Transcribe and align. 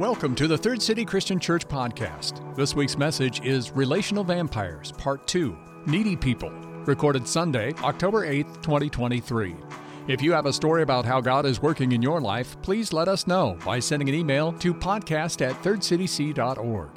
Welcome 0.00 0.34
to 0.36 0.48
the 0.48 0.56
Third 0.56 0.80
City 0.80 1.04
Christian 1.04 1.38
Church 1.38 1.68
podcast. 1.68 2.56
This 2.56 2.74
week's 2.74 2.96
message 2.96 3.44
is 3.44 3.70
Relational 3.72 4.24
Vampires, 4.24 4.92
Part 4.92 5.28
2 5.28 5.54
Needy 5.84 6.16
People, 6.16 6.48
recorded 6.86 7.28
Sunday, 7.28 7.74
October 7.82 8.26
8th, 8.26 8.62
2023. 8.62 9.54
If 10.08 10.22
you 10.22 10.32
have 10.32 10.46
a 10.46 10.54
story 10.54 10.80
about 10.80 11.04
how 11.04 11.20
God 11.20 11.44
is 11.44 11.60
working 11.60 11.92
in 11.92 12.00
your 12.00 12.18
life, 12.18 12.56
please 12.62 12.94
let 12.94 13.08
us 13.08 13.26
know 13.26 13.58
by 13.62 13.78
sending 13.78 14.08
an 14.08 14.14
email 14.14 14.54
to 14.54 14.72
podcast 14.72 15.46
at 15.46 15.54
thirdcityc.org. 15.62 16.88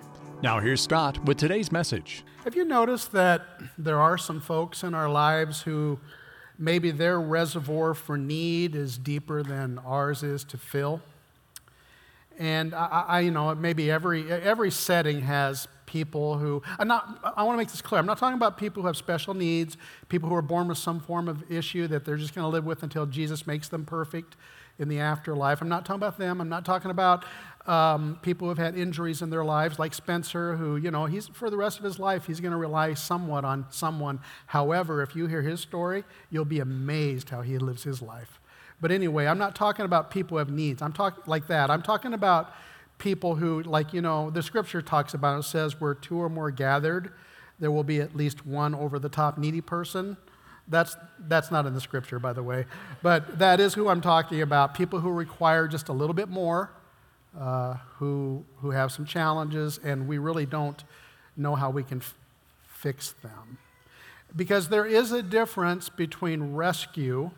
Now, 0.42 0.62
here's 0.62 0.80
Scott 0.80 1.22
with 1.26 1.36
today's 1.36 1.74
message. 1.74 2.24
Have 2.46 2.56
you 2.56 2.64
noticed 2.64 3.12
that 3.12 3.42
there 3.78 4.00
are 4.00 4.18
some 4.18 4.40
folks 4.40 4.82
in 4.82 4.94
our 4.94 5.10
lives 5.10 5.64
who 5.64 6.00
maybe 6.58 6.90
their 6.90 7.20
reservoir 7.20 7.94
for 7.96 8.18
need 8.18 8.78
is 8.78 8.98
deeper 8.98 9.44
than 9.44 9.78
ours 9.80 10.24
is 10.24 10.46
to 10.46 10.58
fill? 10.58 11.02
And 12.40 12.74
I, 12.74 13.06
I, 13.08 13.20
you 13.22 13.32
know, 13.32 13.54
maybe 13.56 13.92
every, 13.92 14.32
every 14.32 14.72
setting 14.72 15.22
has 15.22 15.68
people 15.86 16.38
who, 16.40 16.62
I'm 16.80 16.88
not, 16.88 17.20
I 17.38 17.44
want 17.44 17.56
to 17.56 17.58
make 17.58 17.70
this 17.70 17.82
clear. 17.82 18.00
I'm 18.00 18.08
not 18.08 18.18
talking 18.18 18.36
about 18.36 18.58
people 18.58 18.82
who 18.82 18.88
have 18.88 18.98
special 18.98 19.34
needs, 19.34 19.78
people 20.10 20.28
who 20.30 20.36
are 20.36 20.42
born 20.42 20.68
with 20.68 20.80
some 20.80 21.00
form 21.00 21.28
of 21.28 21.50
issue 21.52 21.88
that 21.88 22.04
they're 22.04 22.18
just 22.18 22.34
going 22.34 22.44
to 22.44 22.50
live 22.50 22.66
with 22.66 22.82
until 22.82 23.06
Jesus 23.06 23.46
makes 23.46 23.68
them 23.68 23.86
perfect 23.86 24.36
in 24.80 24.90
the 24.90 25.00
afterlife. 25.00 25.62
I'm 25.62 25.70
not 25.70 25.86
talking 25.86 26.00
about 26.00 26.18
them. 26.18 26.42
I'm 26.42 26.50
not 26.50 26.66
talking 26.66 26.90
about 26.90 27.26
um, 27.68 28.18
people 28.22 28.46
who 28.46 28.50
have 28.50 28.58
had 28.58 28.76
injuries 28.76 29.22
in 29.22 29.30
their 29.30 29.46
lives, 29.46 29.80
like 29.80 29.94
Spencer, 29.94 30.56
who, 30.56 30.76
you 30.76 30.92
know, 30.92 31.06
he's 31.06 31.28
for 31.28 31.50
the 31.50 31.58
rest 31.58 31.78
of 31.78 31.86
his 31.86 32.00
life, 32.00 32.26
he's 32.26 32.40
going 32.40 32.52
to 32.52 32.58
rely 32.58 32.94
somewhat 32.94 33.46
on 33.46 33.66
someone. 33.70 34.20
However, 34.48 35.02
if 35.02 35.16
you 35.16 35.28
hear 35.28 35.42
his 35.42 35.62
story, 35.62 36.04
you'll 36.30 36.44
be 36.44 36.60
amazed 36.60 37.30
how 37.30 37.42
he 37.42 37.58
lives 37.58 37.84
his 37.84 38.02
life. 38.02 38.40
But 38.84 38.92
anyway, 38.92 39.28
I'm 39.28 39.38
not 39.38 39.56
talking 39.56 39.86
about 39.86 40.12
people 40.12 40.36
who 40.36 40.40
have 40.40 40.50
needs. 40.50 40.82
I'm 40.82 40.92
talking 40.92 41.24
like 41.26 41.48
that. 41.48 41.72
I'm 41.72 41.82
talking 41.82 42.14
about 42.14 42.54
people 42.98 43.36
who, 43.36 43.64
like, 43.64 43.94
you 43.94 44.02
know, 44.02 44.30
the 44.30 44.44
scripture 44.44 44.82
talks 44.82 45.14
about 45.14 45.40
it 45.40 45.44
says, 45.44 45.80
where 45.80 45.94
two 45.94 46.22
or 46.22 46.28
more 46.28 46.52
gathered, 46.52 47.14
there 47.62 47.72
will 47.72 47.86
be 47.86 48.02
at 48.02 48.14
least 48.14 48.46
one 48.46 48.76
over 48.76 49.00
the 49.00 49.08
top 49.08 49.38
needy 49.38 49.62
person. 49.62 50.18
That's, 50.68 50.98
that's 51.18 51.50
not 51.50 51.66
in 51.66 51.74
the 51.74 51.80
scripture, 51.80 52.20
by 52.20 52.34
the 52.34 52.44
way. 52.44 52.66
But 53.02 53.40
that 53.40 53.62
is 53.62 53.74
who 53.74 53.88
I'm 53.88 54.02
talking 54.02 54.42
about 54.42 54.74
people 54.74 55.00
who 55.00 55.12
require 55.12 55.66
just 55.70 55.88
a 55.88 55.94
little 55.94 56.14
bit 56.14 56.28
more, 56.28 56.70
uh, 57.40 57.76
who, 58.00 58.44
who 58.58 58.72
have 58.72 58.92
some 58.92 59.06
challenges, 59.06 59.80
and 59.82 60.10
we 60.10 60.18
really 60.18 60.46
don't 60.46 60.84
know 61.38 61.56
how 61.56 61.70
we 61.70 61.84
can 61.84 62.00
f- 62.00 62.16
fix 62.68 63.14
them. 63.24 63.60
Because 64.36 64.68
there 64.68 64.86
is 64.86 65.14
a 65.14 65.24
difference 65.24 65.88
between 65.88 66.54
rescue 66.54 67.32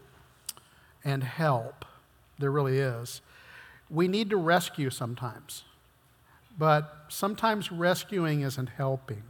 and 1.05 1.23
help. 1.23 1.85
There 2.39 2.51
really 2.51 2.79
is. 2.79 3.21
We 3.89 4.07
need 4.07 4.31
to 4.31 4.37
rescue 4.37 4.89
sometimes, 4.89 5.63
but 6.57 7.05
sometimes 7.07 7.71
rescuing 7.71 8.41
isn't 8.41 8.69
helping. 8.69 9.23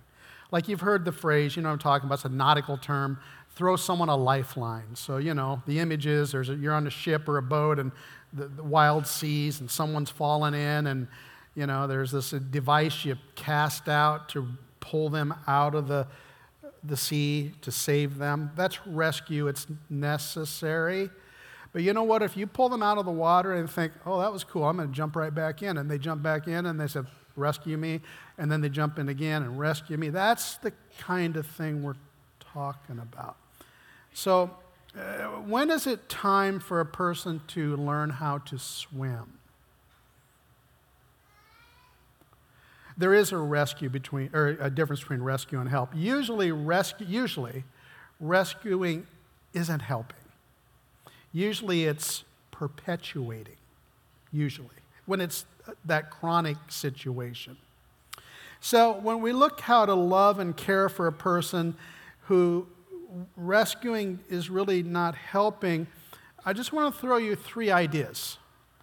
Like 0.51 0.69
you've 0.69 0.81
heard 0.81 1.03
the 1.05 1.11
phrase, 1.11 1.55
you 1.55 1.61
know 1.61 1.69
I'm 1.69 1.77
talking 1.77 2.07
about, 2.07 2.15
it's 2.15 2.25
a 2.25 2.29
nautical 2.29 2.77
term, 2.77 3.19
throw 3.55 3.75
someone 3.75 4.09
a 4.09 4.15
lifeline. 4.15 4.95
So, 4.95 5.17
you 5.17 5.33
know, 5.33 5.61
the 5.65 5.79
image 5.79 6.07
is 6.07 6.31
there's 6.31 6.49
a, 6.49 6.55
you're 6.55 6.73
on 6.73 6.87
a 6.87 6.91
ship 6.91 7.27
or 7.27 7.37
a 7.37 7.41
boat 7.41 7.79
and 7.79 7.91
the, 8.31 8.47
the 8.47 8.63
wild 8.63 9.05
seas 9.05 9.59
and 9.59 9.69
someone's 9.69 10.09
fallen 10.09 10.53
in 10.53 10.87
and, 10.87 11.07
you 11.55 11.65
know, 11.67 11.87
there's 11.87 12.11
this 12.11 12.31
device 12.31 13.05
you 13.05 13.17
cast 13.35 13.89
out 13.89 14.29
to 14.29 14.47
pull 14.79 15.09
them 15.09 15.33
out 15.47 15.75
of 15.75 15.87
the, 15.87 16.07
the 16.83 16.97
sea 16.97 17.53
to 17.61 17.71
save 17.71 18.17
them. 18.17 18.51
That's 18.55 18.85
rescue. 18.85 19.47
It's 19.47 19.67
necessary. 19.89 21.09
But 21.75 21.83
you 21.83 21.91
know 21.91 22.03
what? 22.03 22.23
If 22.23 22.37
you 22.37 22.47
pull 22.47 22.69
them 22.69 22.81
out 22.81 22.97
of 22.99 23.03
the 23.03 23.11
water 23.11 23.51
and 23.51 23.69
think, 23.69 23.91
oh, 24.05 24.21
that 24.21 24.31
was 24.31 24.45
cool, 24.45 24.63
I'm 24.63 24.77
going 24.77 24.87
to 24.87 24.95
jump 24.95 25.13
right 25.13 25.35
back 25.35 25.61
in, 25.61 25.75
and 25.75 25.91
they 25.91 25.97
jump 25.97 26.23
back 26.23 26.47
in 26.47 26.67
and 26.67 26.79
they 26.79 26.87
say, 26.87 27.01
rescue 27.35 27.75
me, 27.75 27.99
and 28.37 28.49
then 28.49 28.61
they 28.61 28.69
jump 28.69 28.97
in 28.97 29.09
again 29.09 29.43
and 29.43 29.59
rescue 29.59 29.97
me, 29.97 30.07
that's 30.07 30.55
the 30.55 30.71
kind 30.99 31.35
of 31.35 31.45
thing 31.45 31.83
we're 31.83 31.97
talking 32.39 32.97
about. 32.97 33.35
So, 34.13 34.51
uh, 34.97 35.25
when 35.41 35.69
is 35.69 35.85
it 35.85 36.07
time 36.07 36.61
for 36.61 36.79
a 36.79 36.85
person 36.85 37.41
to 37.47 37.75
learn 37.75 38.09
how 38.09 38.37
to 38.37 38.57
swim? 38.57 39.39
There 42.97 43.13
is 43.13 43.33
a 43.33 43.37
rescue 43.37 43.89
between, 43.89 44.29
or 44.33 44.55
a 44.61 44.69
difference 44.69 45.01
between 45.01 45.23
rescue 45.23 45.59
and 45.59 45.67
help. 45.67 45.89
Usually, 45.93 46.53
rescue, 46.53 47.05
usually 47.05 47.65
rescuing 48.21 49.07
isn't 49.53 49.81
helping. 49.81 50.24
Usually 51.35 51.83
it's 51.83 52.23
perpetuating, 52.49 53.57
usually, 54.31 54.69
when 55.05 55.19
it's 55.19 55.45
uh, 55.67 55.73
that 55.83 56.09
chronic 56.09 56.55
situation. 56.69 57.57
So 58.61 58.93
when 58.93 59.19
we 59.19 59.33
look 59.33 59.59
how 59.59 59.85
to 59.85 59.93
love 59.93 60.39
and 60.39 60.55
care 60.55 60.87
for 60.87 61.07
a 61.07 61.11
person 61.11 61.75
who 62.27 62.67
rescuing 63.35 64.19
is 64.29 64.49
really 64.49 64.81
not 64.81 65.15
helping, 65.15 65.87
I 66.45 66.53
just 66.53 66.71
want 66.71 66.95
to 66.95 67.01
throw 67.01 67.17
you 67.17 67.35
three 67.35 67.69
ideas, 67.69 68.37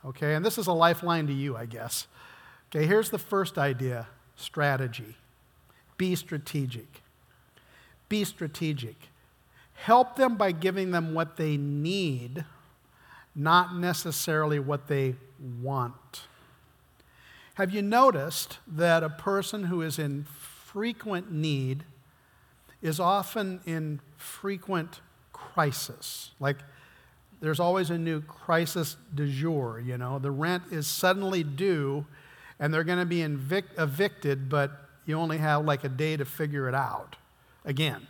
okay? 0.05 0.35
And 0.35 0.45
this 0.45 0.59
is 0.59 0.67
a 0.67 0.75
lifeline 0.75 1.27
to 1.29 1.33
you, 1.33 1.57
I 1.57 1.65
guess. 1.65 2.07
Okay, 2.69 2.87
here's 2.87 3.09
the 3.09 3.19
first 3.19 3.57
idea 3.57 4.09
strategy. 4.37 5.17
Be 5.97 6.15
strategic. 6.15 7.01
Be 8.11 8.25
strategic. 8.25 8.97
Help 9.83 10.15
them 10.15 10.37
by 10.37 10.53
giving 10.53 10.93
them 10.93 11.13
what 11.13 11.37
they 11.37 11.57
need, 11.57 12.45
not 13.35 13.75
necessarily 13.75 14.61
what 14.61 14.87
they 14.87 15.17
want. 15.61 16.23
Have 17.55 17.75
you 17.75 17.83
noticed 17.83 18.59
that 18.65 19.03
a 19.03 19.09
person 19.09 19.65
who 19.65 19.83
is 19.83 19.99
in 19.99 20.23
frequent 20.23 21.33
need 21.33 21.83
is 22.81 23.01
often 23.01 23.59
in 23.67 23.99
frequent 24.17 25.01
crisis? 25.33 26.31
Like 26.39 26.59
there's 27.41 27.59
always 27.59 27.91
a 27.91 27.99
new 27.99 28.21
crisis 28.21 28.97
du 29.13 29.27
jour, 29.27 29.83
you 29.85 29.99
know. 29.99 30.21
The 30.21 30.31
rent 30.31 30.63
is 30.71 30.87
suddenly 30.87 31.43
due 31.43 32.07
and 32.61 32.73
they're 32.73 32.85
going 32.85 33.01
to 33.01 33.05
be 33.05 33.19
evic- 33.19 33.77
evicted, 33.77 34.49
but 34.49 34.89
you 35.07 35.19
only 35.19 35.39
have 35.39 35.65
like 35.65 35.83
a 35.83 35.89
day 35.89 36.17
to 36.17 36.25
figure 36.25 36.69
it 36.69 36.75
out 36.77 37.17
again 37.65 38.07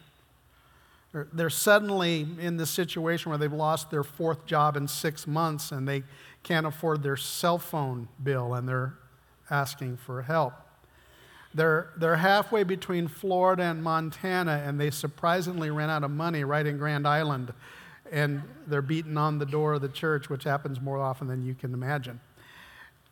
they're 1.12 1.50
suddenly 1.50 2.26
in 2.40 2.56
this 2.56 2.70
situation 2.70 3.30
where 3.30 3.38
they've 3.38 3.52
lost 3.52 3.90
their 3.90 4.02
fourth 4.02 4.46
job 4.46 4.76
in 4.76 4.88
six 4.88 5.26
months 5.26 5.70
and 5.70 5.86
they 5.86 6.02
can't 6.42 6.66
afford 6.66 7.02
their 7.02 7.16
cell 7.16 7.58
phone 7.58 8.08
bill 8.22 8.54
and 8.54 8.68
they're 8.68 8.94
asking 9.50 9.98
for 9.98 10.22
help. 10.22 10.54
They're, 11.54 11.90
they're 11.98 12.16
halfway 12.16 12.64
between 12.64 13.08
Florida 13.08 13.64
and 13.64 13.82
Montana 13.82 14.62
and 14.64 14.80
they 14.80 14.90
surprisingly 14.90 15.70
ran 15.70 15.90
out 15.90 16.02
of 16.02 16.10
money 16.10 16.44
right 16.44 16.66
in 16.66 16.78
Grand 16.78 17.06
Island 17.06 17.52
and 18.10 18.42
they're 18.66 18.82
beating 18.82 19.16
on 19.18 19.38
the 19.38 19.46
door 19.46 19.74
of 19.74 19.82
the 19.82 19.88
church, 19.88 20.30
which 20.30 20.44
happens 20.44 20.80
more 20.80 20.98
often 20.98 21.26
than 21.28 21.42
you 21.42 21.54
can 21.54 21.74
imagine. 21.74 22.20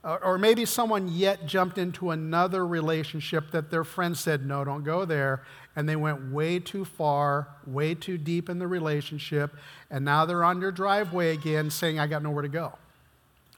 Or 0.03 0.39
maybe 0.39 0.65
someone 0.65 1.09
yet 1.09 1.45
jumped 1.45 1.77
into 1.77 2.11
another 2.11 2.67
relationship 2.67 3.51
that 3.51 3.71
their 3.71 3.85
friend 3.85 4.17
said, 4.17 4.47
no, 4.47 4.65
don't 4.65 4.83
go 4.83 5.05
there. 5.05 5.43
And 5.77 5.87
they 5.87 5.97
went 5.97 6.33
way 6.33 6.59
too 6.59 6.87
far, 6.87 7.49
way 7.67 7.95
too 7.95 8.17
deep 8.17 8.49
in 8.49 8.59
the 8.59 8.67
relationship. 8.67 9.55
And 9.91 10.05
now 10.05 10.25
they're 10.25 10.43
on 10.43 10.61
your 10.61 10.73
driveway 10.73 11.35
again 11.35 11.71
saying, 11.71 11.99
I 11.99 12.07
got 12.07 12.23
nowhere 12.23 12.43
to 12.43 12.49
go. 12.49 12.79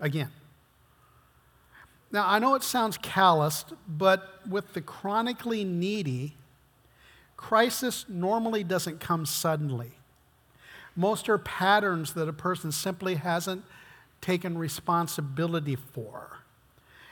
Again. 0.01 0.31
Now, 2.11 2.29
I 2.29 2.41
know 2.41 2.57
it 2.57 2.65
sounds 2.65 2.99
calloused, 2.99 3.73
but 3.89 4.41
with 4.49 4.73
the 4.75 4.81
chronically 4.81 5.65
needy, 5.65 6.37
crisis 7.37 8.05
normally 8.09 8.65
doesn't 8.65 8.99
come 8.99 9.27
suddenly. 9.27 9.93
Most 10.97 11.29
are 11.29 11.39
patterns 11.39 12.15
that 12.15 12.29
a 12.29 12.33
person 12.33 12.73
simply 12.73 13.15
hasn't 13.15 13.65
taken 14.23 14.57
responsibility 14.57 15.77
for. 15.77 16.39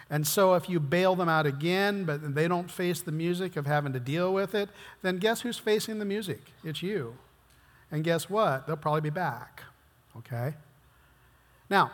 And 0.09 0.27
so, 0.27 0.55
if 0.55 0.69
you 0.69 0.81
bail 0.81 1.15
them 1.15 1.29
out 1.29 1.47
again, 1.47 2.05
but 2.05 2.35
they 2.35 2.49
don't 2.49 2.71
face 2.71 3.03
the 3.03 3.13
music 3.13 3.57
of 3.57 3.67
having 3.67 3.93
to 3.93 4.01
deal 4.01 4.33
with 4.33 4.55
it, 4.55 4.71
then 5.03 5.19
guess 5.19 5.43
who's 5.43 5.59
facing 5.59 5.99
the 5.99 6.05
music? 6.05 6.41
It's 6.65 6.83
you. 6.83 7.17
And 7.93 8.03
guess 8.03 8.29
what? 8.29 8.67
They'll 8.67 8.77
probably 8.77 9.03
be 9.03 9.11
back. 9.11 9.63
Okay? 10.17 10.55
Now, 11.69 11.93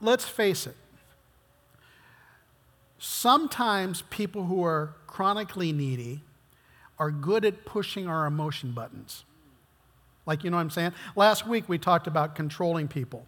let's 0.00 0.24
face 0.24 0.66
it. 0.66 0.76
Sometimes 2.98 4.02
people 4.10 4.44
who 4.44 4.62
are 4.64 4.94
chronically 5.08 5.72
needy 5.72 6.22
are 6.98 7.10
good 7.10 7.44
at 7.44 7.64
pushing 7.64 8.06
our 8.06 8.26
emotion 8.26 8.70
buttons. 8.70 9.24
Like, 10.24 10.44
you 10.44 10.50
know 10.50 10.56
what 10.56 10.62
I'm 10.62 10.70
saying? 10.70 10.92
Last 11.16 11.48
week 11.48 11.68
we 11.68 11.78
talked 11.78 12.06
about 12.06 12.36
controlling 12.36 12.86
people. 12.86 13.26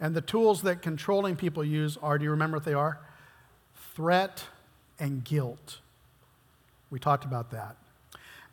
And 0.00 0.14
the 0.14 0.20
tools 0.20 0.62
that 0.62 0.82
controlling 0.82 1.36
people 1.36 1.64
use 1.64 1.96
are 2.02 2.18
do 2.18 2.24
you 2.24 2.30
remember 2.30 2.56
what 2.56 2.64
they 2.64 2.74
are? 2.74 3.00
Threat 3.94 4.44
and 4.98 5.24
guilt. 5.24 5.78
We 6.90 6.98
talked 6.98 7.24
about 7.24 7.50
that. 7.50 7.76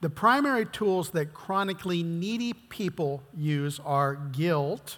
The 0.02 0.10
primary 0.10 0.66
tools 0.66 1.12
that 1.12 1.34
chronically 1.34 2.04
needy 2.04 2.54
people 2.54 3.24
use 3.36 3.80
are 3.86 4.16
guilt 4.16 4.98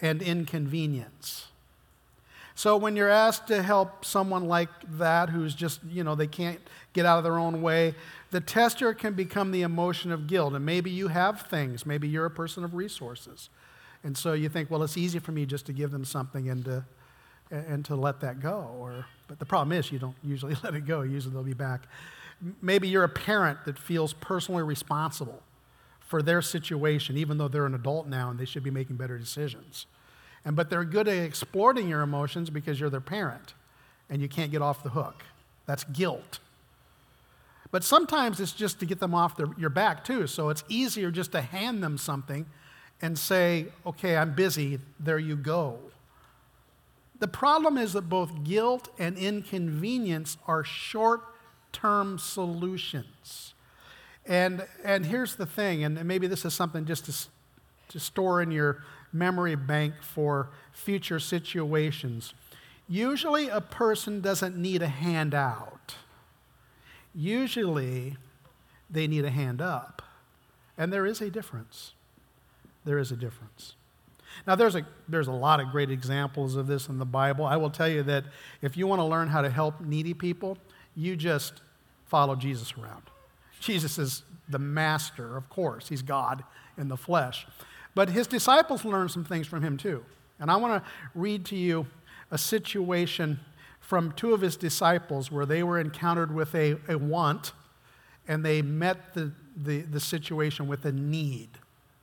and 0.00 0.20
inconvenience. 0.20 1.46
So 2.54 2.76
when 2.76 2.96
you're 2.96 3.10
asked 3.10 3.48
to 3.48 3.62
help 3.62 4.04
someone 4.04 4.48
like 4.48 4.70
that 4.96 5.28
who's 5.28 5.54
just, 5.54 5.80
you 5.84 6.02
know, 6.02 6.14
they 6.14 6.26
can't 6.26 6.60
get 6.94 7.04
out 7.04 7.18
of 7.18 7.24
their 7.24 7.38
own 7.38 7.60
way, 7.60 7.94
the 8.30 8.40
tester 8.40 8.94
can 8.94 9.12
become 9.12 9.50
the 9.50 9.62
emotion 9.62 10.10
of 10.10 10.26
guilt. 10.26 10.54
And 10.54 10.64
maybe 10.64 10.90
you 10.90 11.08
have 11.08 11.42
things, 11.42 11.84
maybe 11.84 12.08
you're 12.08 12.24
a 12.24 12.30
person 12.30 12.64
of 12.64 12.74
resources. 12.74 13.50
And 14.06 14.16
so 14.16 14.34
you 14.34 14.48
think, 14.48 14.70
well, 14.70 14.84
it's 14.84 14.96
easy 14.96 15.18
for 15.18 15.32
me 15.32 15.46
just 15.46 15.66
to 15.66 15.72
give 15.72 15.90
them 15.90 16.04
something 16.04 16.48
and 16.48 16.64
to, 16.66 16.84
and 17.50 17.84
to 17.86 17.96
let 17.96 18.20
that 18.20 18.38
go. 18.38 18.72
Or, 18.78 19.04
but 19.26 19.40
the 19.40 19.44
problem 19.44 19.76
is, 19.76 19.90
you 19.90 19.98
don't 19.98 20.14
usually 20.22 20.56
let 20.62 20.76
it 20.76 20.86
go. 20.86 21.02
Usually 21.02 21.34
they'll 21.34 21.42
be 21.42 21.54
back. 21.54 21.88
Maybe 22.62 22.86
you're 22.86 23.02
a 23.02 23.08
parent 23.08 23.64
that 23.64 23.80
feels 23.80 24.12
personally 24.12 24.62
responsible 24.62 25.42
for 25.98 26.22
their 26.22 26.40
situation, 26.40 27.16
even 27.16 27.36
though 27.36 27.48
they're 27.48 27.66
an 27.66 27.74
adult 27.74 28.06
now 28.06 28.30
and 28.30 28.38
they 28.38 28.44
should 28.44 28.62
be 28.62 28.70
making 28.70 28.94
better 28.94 29.18
decisions. 29.18 29.86
And, 30.44 30.54
but 30.54 30.70
they're 30.70 30.84
good 30.84 31.08
at 31.08 31.16
exploiting 31.16 31.88
your 31.88 32.02
emotions 32.02 32.48
because 32.48 32.78
you're 32.78 32.90
their 32.90 33.00
parent 33.00 33.54
and 34.08 34.22
you 34.22 34.28
can't 34.28 34.52
get 34.52 34.62
off 34.62 34.84
the 34.84 34.90
hook. 34.90 35.24
That's 35.66 35.82
guilt. 35.82 36.38
But 37.72 37.82
sometimes 37.82 38.38
it's 38.38 38.52
just 38.52 38.78
to 38.78 38.86
get 38.86 39.00
them 39.00 39.16
off 39.16 39.36
their, 39.36 39.48
your 39.58 39.70
back 39.70 40.04
too. 40.04 40.28
So 40.28 40.50
it's 40.50 40.62
easier 40.68 41.10
just 41.10 41.32
to 41.32 41.40
hand 41.40 41.82
them 41.82 41.98
something 41.98 42.46
and 43.02 43.18
say, 43.18 43.66
okay, 43.84 44.16
I'm 44.16 44.34
busy, 44.34 44.78
there 44.98 45.18
you 45.18 45.36
go. 45.36 45.78
The 47.18 47.28
problem 47.28 47.78
is 47.78 47.92
that 47.94 48.08
both 48.08 48.44
guilt 48.44 48.88
and 48.98 49.16
inconvenience 49.16 50.36
are 50.46 50.64
short 50.64 51.22
term 51.72 52.18
solutions. 52.18 53.54
And, 54.26 54.66
and 54.84 55.06
here's 55.06 55.36
the 55.36 55.46
thing, 55.46 55.84
and 55.84 56.02
maybe 56.04 56.26
this 56.26 56.44
is 56.44 56.52
something 56.52 56.84
just 56.84 57.04
to, 57.06 57.28
to 57.90 58.00
store 58.00 58.42
in 58.42 58.50
your 58.50 58.82
memory 59.12 59.54
bank 59.54 59.94
for 60.00 60.50
future 60.72 61.20
situations. 61.20 62.34
Usually, 62.88 63.48
a 63.48 63.60
person 63.60 64.20
doesn't 64.20 64.56
need 64.56 64.82
a 64.82 64.88
handout. 64.88 65.96
Usually, 67.14 68.16
they 68.90 69.06
need 69.06 69.24
a 69.24 69.30
hand 69.30 69.60
up. 69.60 70.02
And 70.76 70.92
there 70.92 71.06
is 71.06 71.20
a 71.20 71.30
difference. 71.30 71.92
There 72.86 72.98
is 72.98 73.12
a 73.12 73.16
difference. 73.16 73.74
Now, 74.46 74.54
there's 74.54 74.76
a, 74.76 74.86
there's 75.08 75.28
a 75.28 75.32
lot 75.32 75.60
of 75.60 75.70
great 75.70 75.90
examples 75.90 76.56
of 76.56 76.66
this 76.66 76.88
in 76.88 76.98
the 76.98 77.04
Bible. 77.04 77.44
I 77.44 77.56
will 77.56 77.70
tell 77.70 77.88
you 77.88 78.02
that 78.04 78.24
if 78.62 78.76
you 78.76 78.86
want 78.86 79.00
to 79.00 79.04
learn 79.04 79.28
how 79.28 79.42
to 79.42 79.50
help 79.50 79.80
needy 79.80 80.14
people, 80.14 80.56
you 80.94 81.16
just 81.16 81.62
follow 82.04 82.36
Jesus 82.36 82.74
around. 82.78 83.02
Jesus 83.60 83.98
is 83.98 84.22
the 84.48 84.58
master, 84.58 85.36
of 85.36 85.48
course, 85.48 85.88
he's 85.88 86.02
God 86.02 86.44
in 86.78 86.88
the 86.88 86.96
flesh. 86.96 87.46
But 87.94 88.10
his 88.10 88.26
disciples 88.26 88.84
learned 88.84 89.10
some 89.10 89.24
things 89.24 89.46
from 89.46 89.62
him 89.62 89.76
too. 89.76 90.04
And 90.38 90.50
I 90.50 90.56
want 90.56 90.82
to 90.82 90.90
read 91.14 91.44
to 91.46 91.56
you 91.56 91.86
a 92.30 92.38
situation 92.38 93.40
from 93.80 94.12
two 94.12 94.34
of 94.34 94.40
his 94.40 94.56
disciples 94.56 95.32
where 95.32 95.46
they 95.46 95.62
were 95.62 95.80
encountered 95.80 96.32
with 96.32 96.54
a, 96.54 96.76
a 96.88 96.96
want 96.96 97.52
and 98.28 98.44
they 98.44 98.60
met 98.62 99.14
the, 99.14 99.32
the, 99.56 99.82
the 99.82 100.00
situation 100.00 100.66
with 100.66 100.84
a 100.84 100.92
need 100.92 101.48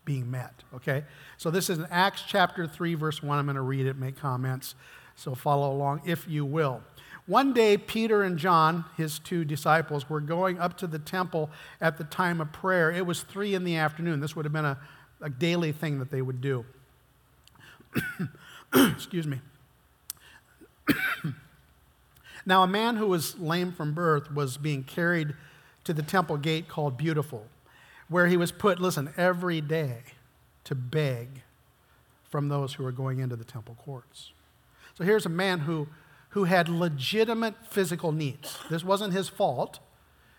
being 0.05 0.29
met. 0.29 0.63
Okay? 0.75 1.03
So 1.37 1.51
this 1.51 1.69
is 1.69 1.79
in 1.79 1.87
Acts 1.89 2.23
chapter 2.27 2.67
3, 2.67 2.95
verse 2.95 3.23
1. 3.23 3.37
I'm 3.37 3.45
going 3.45 3.55
to 3.55 3.61
read 3.61 3.85
it, 3.85 3.97
make 3.97 4.17
comments. 4.17 4.75
So 5.15 5.35
follow 5.35 5.71
along 5.71 6.01
if 6.05 6.27
you 6.27 6.45
will. 6.45 6.81
One 7.25 7.53
day, 7.53 7.77
Peter 7.77 8.23
and 8.23 8.37
John, 8.37 8.83
his 8.97 9.17
two 9.17 9.45
disciples, 9.45 10.09
were 10.09 10.19
going 10.19 10.59
up 10.59 10.77
to 10.79 10.87
the 10.87 10.99
temple 10.99 11.49
at 11.79 11.97
the 11.97 12.03
time 12.03 12.41
of 12.41 12.51
prayer. 12.51 12.91
It 12.91 13.05
was 13.05 13.21
three 13.21 13.53
in 13.53 13.63
the 13.63 13.77
afternoon. 13.77 14.19
This 14.19 14.35
would 14.35 14.43
have 14.43 14.51
been 14.51 14.65
a 14.65 14.77
a 15.23 15.29
daily 15.29 15.71
thing 15.71 15.99
that 15.99 16.11
they 16.11 16.21
would 16.21 16.41
do. 16.41 16.65
Excuse 18.73 19.25
me. 19.25 19.39
now, 22.45 22.61
a 22.61 22.67
man 22.67 22.97
who 22.97 23.07
was 23.07 23.39
lame 23.39 23.71
from 23.71 23.93
birth 23.93 24.31
was 24.31 24.57
being 24.57 24.83
carried 24.83 25.33
to 25.85 25.93
the 25.93 26.03
temple 26.03 26.37
gate 26.37 26.67
called 26.67 26.97
Beautiful, 26.97 27.47
where 28.13 28.27
he 28.27 28.37
was 28.37 28.51
put, 28.51 28.79
listen, 28.79 29.11
every 29.17 29.59
day 29.59 30.03
to 30.65 30.75
beg 30.75 31.41
from 32.29 32.47
those 32.47 32.75
who 32.75 32.83
were 32.83 32.91
going 32.91 33.17
into 33.17 33.35
the 33.35 33.43
temple 33.43 33.75
courts. 33.83 34.31
So 34.93 35.03
here's 35.03 35.25
a 35.25 35.29
man 35.29 35.61
who, 35.61 35.87
who 36.29 36.43
had 36.43 36.69
legitimate 36.69 37.55
physical 37.67 38.11
needs. 38.11 38.59
This 38.69 38.83
wasn't 38.83 39.13
his 39.13 39.29
fault. 39.29 39.79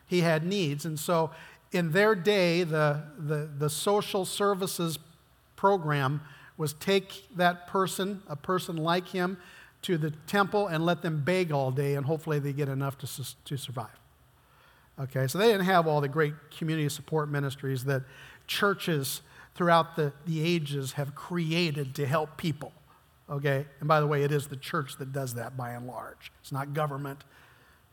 He 0.07 0.21
had 0.21 0.47
needs. 0.47 0.85
And 0.85 1.01
so 1.01 1.33
in 1.73 1.91
their 1.91 2.15
day, 2.15 2.63
the, 2.63 3.03
the, 3.19 3.51
the 3.59 3.69
social 3.69 4.25
services 4.25 4.97
program 5.57 6.21
was 6.57 6.75
take 6.75 7.27
that 7.37 7.67
person, 7.67 8.23
a 8.29 8.37
person 8.37 8.77
like 8.77 9.09
him, 9.09 9.37
to 9.83 9.99
the 9.99 10.13
temple 10.29 10.69
and 10.69 10.87
let 10.87 11.03
them 11.03 11.23
beg 11.25 11.51
all 11.51 11.73
day, 11.73 11.97
and 11.97 12.07
hopefully 12.07 12.39
they 12.39 12.53
get 12.53 12.69
enough 12.69 12.97
to, 12.99 13.35
to 13.45 13.57
survive. 13.57 13.99
Okay, 14.99 15.27
so 15.27 15.39
they 15.39 15.47
didn't 15.47 15.67
have 15.67 15.87
all 15.87 16.01
the 16.01 16.09
great 16.09 16.35
community 16.57 16.89
support 16.89 17.29
ministries 17.29 17.85
that 17.85 18.03
churches 18.47 19.23
throughout 19.55 19.97
the, 19.97 20.13
the 20.27 20.43
ages 20.43 20.93
have 20.93 21.15
created 21.15 21.95
to 21.97 22.07
help 22.07 22.37
people. 22.37 22.73
Okay, 23.29 23.67
and 23.81 23.89
by 23.89 24.01
the 24.01 24.07
way, 24.07 24.23
it 24.23 24.31
is 24.31 24.47
the 24.47 24.57
church 24.57 24.99
that 24.99 25.13
does 25.13 25.35
that 25.35 25.57
by 25.57 25.71
and 25.71 25.87
large. 25.87 26.31
It's 26.41 26.53
not 26.53 26.75
government. 26.75 27.25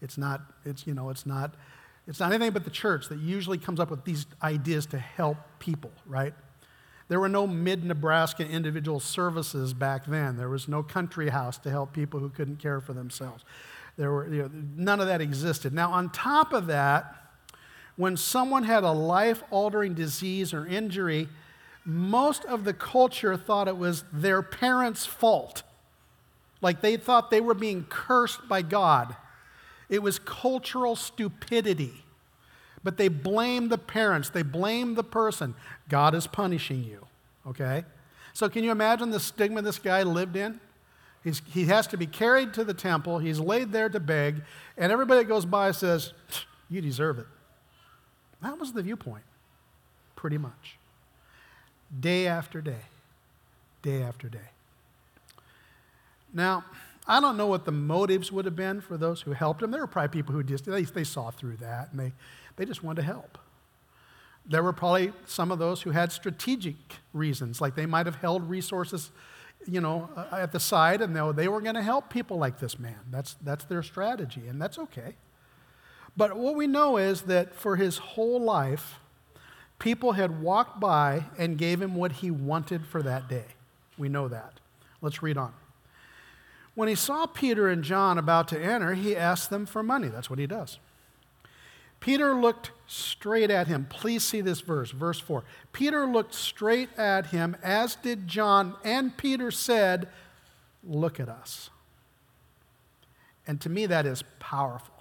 It's 0.02 0.18
not, 0.18 0.42
it's, 0.66 0.86
you 0.86 0.94
know, 0.94 1.10
it's 1.10 1.26
not 1.26 1.56
it's 2.08 2.20
not 2.20 2.32
anything 2.34 2.52
but 2.52 2.64
the 2.64 2.72
church 2.72 3.10
that 3.10 3.20
usually 3.20 3.58
comes 3.58 3.80
up 3.80 3.90
with 3.90 4.04
these 4.04 4.26
ideas 4.42 4.86
to 4.88 4.98
help 4.98 5.38
people, 5.60 5.92
right? 6.06 6.34
There 7.08 7.20
were 7.20 7.30
no 7.30 7.46
mid 7.46 7.84
Nebraska 7.84 8.48
individual 8.48 9.00
services 9.00 9.74
back 9.74 10.06
then. 10.06 10.38
There 10.38 10.50
was 10.50 10.68
no 10.68 10.82
country 10.82 11.30
house 11.30 11.58
to 11.60 11.70
help 11.70 11.94
people 11.94 12.20
who 12.20 12.30
couldn't 12.30 12.58
care 12.58 12.82
for 12.82 12.94
themselves. 12.94 13.44
There 14.02 14.12
were, 14.12 14.28
you 14.28 14.42
know, 14.42 14.52
none 14.76 15.00
of 15.00 15.06
that 15.06 15.22
existed. 15.22 15.74
Now, 15.74 15.92
on 15.92 16.10
top 16.10 16.54
of 16.54 16.66
that, 16.68 17.16
when 17.96 18.18
someone 18.18 18.64
had 18.64 18.84
a 18.84 18.92
life 18.92 19.44
altering 19.52 19.94
disease 19.94 20.54
or 20.54 20.66
injury, 20.66 21.30
most 21.86 22.44
of 22.46 22.64
the 22.64 22.74
culture 22.74 23.38
thought 23.38 23.68
it 23.68 23.78
was 23.78 24.04
their 24.12 24.42
parents' 24.42 25.06
fault. 25.06 25.64
Like 26.62 26.82
they 26.82 26.98
thought 26.98 27.30
they 27.30 27.42
were 27.42 27.54
being 27.54 27.86
cursed 27.90 28.48
by 28.48 28.62
God 28.64 29.16
it 29.92 30.02
was 30.02 30.18
cultural 30.18 30.96
stupidity. 30.96 32.06
But 32.84 32.98
they 32.98 33.10
blame 33.10 33.68
the 33.68 33.78
parents, 33.78 34.30
they 34.30 34.42
blame 34.42 34.96
the 34.96 35.04
person. 35.04 35.54
God 35.88 36.16
is 36.16 36.26
punishing 36.26 36.84
you, 36.84 37.06
okay? 37.46 37.84
So, 38.34 38.50
can 38.50 38.64
you 38.64 38.72
imagine 38.72 39.12
the 39.12 39.20
stigma 39.20 39.62
this 39.62 39.78
guy 39.78 40.02
lived 40.02 40.36
in? 40.36 40.60
He's, 41.24 41.42
he 41.46 41.66
has 41.66 41.86
to 41.88 41.98
be 41.98 42.08
carried 42.08 42.54
to 42.56 42.64
the 42.64 42.74
temple, 42.74 43.20
he's 43.20 43.40
laid 43.40 43.72
there 43.72 43.90
to 43.90 44.00
beg, 44.00 44.42
and 44.78 44.92
everybody 44.92 45.20
that 45.20 45.28
goes 45.28 45.46
by 45.46 45.72
says, 45.72 46.14
You 46.70 46.82
deserve 46.82 47.20
it. 47.20 47.28
That 48.42 48.58
was 48.60 48.74
the 48.74 48.82
viewpoint, 48.82 49.24
pretty 50.16 50.38
much. 50.38 50.78
Day 52.00 52.26
after 52.26 52.62
day, 52.62 52.86
day 53.84 54.02
after 54.02 54.30
day. 54.30 54.40
Now, 56.34 56.64
I 57.08 57.20
don't 57.20 57.38
know 57.38 57.48
what 57.48 57.66
the 57.66 57.72
motives 57.72 58.32
would 58.32 58.46
have 58.46 58.56
been 58.56 58.82
for 58.82 58.98
those 58.98 59.22
who 59.22 59.32
helped 59.32 59.62
him. 59.62 59.72
There 59.72 59.82
were 59.82 59.88
probably 59.88 60.10
people 60.10 60.34
who 60.34 60.44
just, 60.44 60.66
they, 60.66 60.84
they 60.84 61.04
saw 61.04 61.30
through 61.32 61.58
that 61.58 61.90
and 61.92 62.00
they, 62.00 62.14
they 62.56 62.66
just 62.66 62.84
wanted 62.84 63.02
to 63.02 63.08
help. 63.08 63.38
There 64.46 64.64
were 64.64 64.74
probably 64.74 65.14
some 65.26 65.52
of 65.52 65.60
those 65.60 65.82
who 65.82 65.92
had 65.92 66.12
strategic 66.12 66.76
reasons, 67.14 67.62
like 67.62 67.76
they 67.76 67.86
might 67.86 68.06
have 68.06 68.16
held 68.16 68.50
resources, 68.50 69.12
you 69.68 69.82
know, 69.82 70.10
uh, 70.16 70.28
at 70.32 70.52
the 70.52 70.60
side 70.60 71.02
and 71.02 71.16
they, 71.16 71.32
they 71.34 71.48
were 71.48 71.62
going 71.62 71.76
to 71.76 71.82
help 71.82 72.10
people 72.10 72.38
like 72.38 72.60
this 72.60 72.80
man. 72.80 73.00
That's, 73.10 73.36
that's 73.42 73.66
their 73.66 73.84
strategy, 73.84 74.48
and 74.48 74.62
that's 74.62 74.78
okay. 74.80 75.16
But 76.18 76.36
what 76.36 76.56
we 76.56 76.68
know 76.68 76.98
is 76.98 77.24
that 77.24 77.56
for 77.56 77.76
his 77.78 77.98
whole 77.98 78.42
life, 78.42 79.00
people 79.80 80.14
had 80.14 80.42
walked 80.42 80.80
by 80.80 81.26
and 81.38 81.58
gave 81.58 81.82
him 81.82 81.96
what 81.96 82.12
he 82.14 82.30
wanted 82.30 82.86
for 82.86 83.02
that 83.02 83.30
day. 83.30 83.46
We 83.98 84.10
know 84.10 84.28
that. 84.28 84.60
Let's 85.02 85.24
read 85.24 85.38
on. 85.38 85.54
When 86.76 86.88
he 86.88 86.96
saw 86.96 87.26
Peter 87.26 87.68
and 87.68 87.84
John 87.84 88.18
about 88.18 88.48
to 88.50 88.60
enter, 88.60 88.94
he 88.94 89.16
asked 89.16 89.50
them 89.50 89.66
for 89.66 89.84
money. 89.84 90.08
That's 90.08 90.30
what 90.30 90.40
he 90.40 90.48
does. 90.48 90.80
Peter 92.02 92.34
looked 92.34 92.72
straight 92.88 93.50
at 93.50 93.68
him. 93.68 93.86
Please 93.90 94.24
see 94.24 94.42
this 94.42 94.60
verse, 94.60 94.92
verse 94.92 95.20
4. 95.20 95.44
Peter 95.72 96.06
looked 96.06 96.34
straight 96.34 96.90
at 96.98 97.28
him, 97.28 97.56
as 97.64 97.96
did 97.96 98.28
John, 98.28 98.76
and 98.84 99.16
Peter 99.16 99.52
said, 99.52 100.10
Look 100.84 101.20
at 101.20 101.30
us. 101.30 101.70
And 103.46 103.62
to 103.62 103.70
me, 103.70 103.86
that 103.86 104.08
is 104.08 104.24
powerful. 104.40 104.96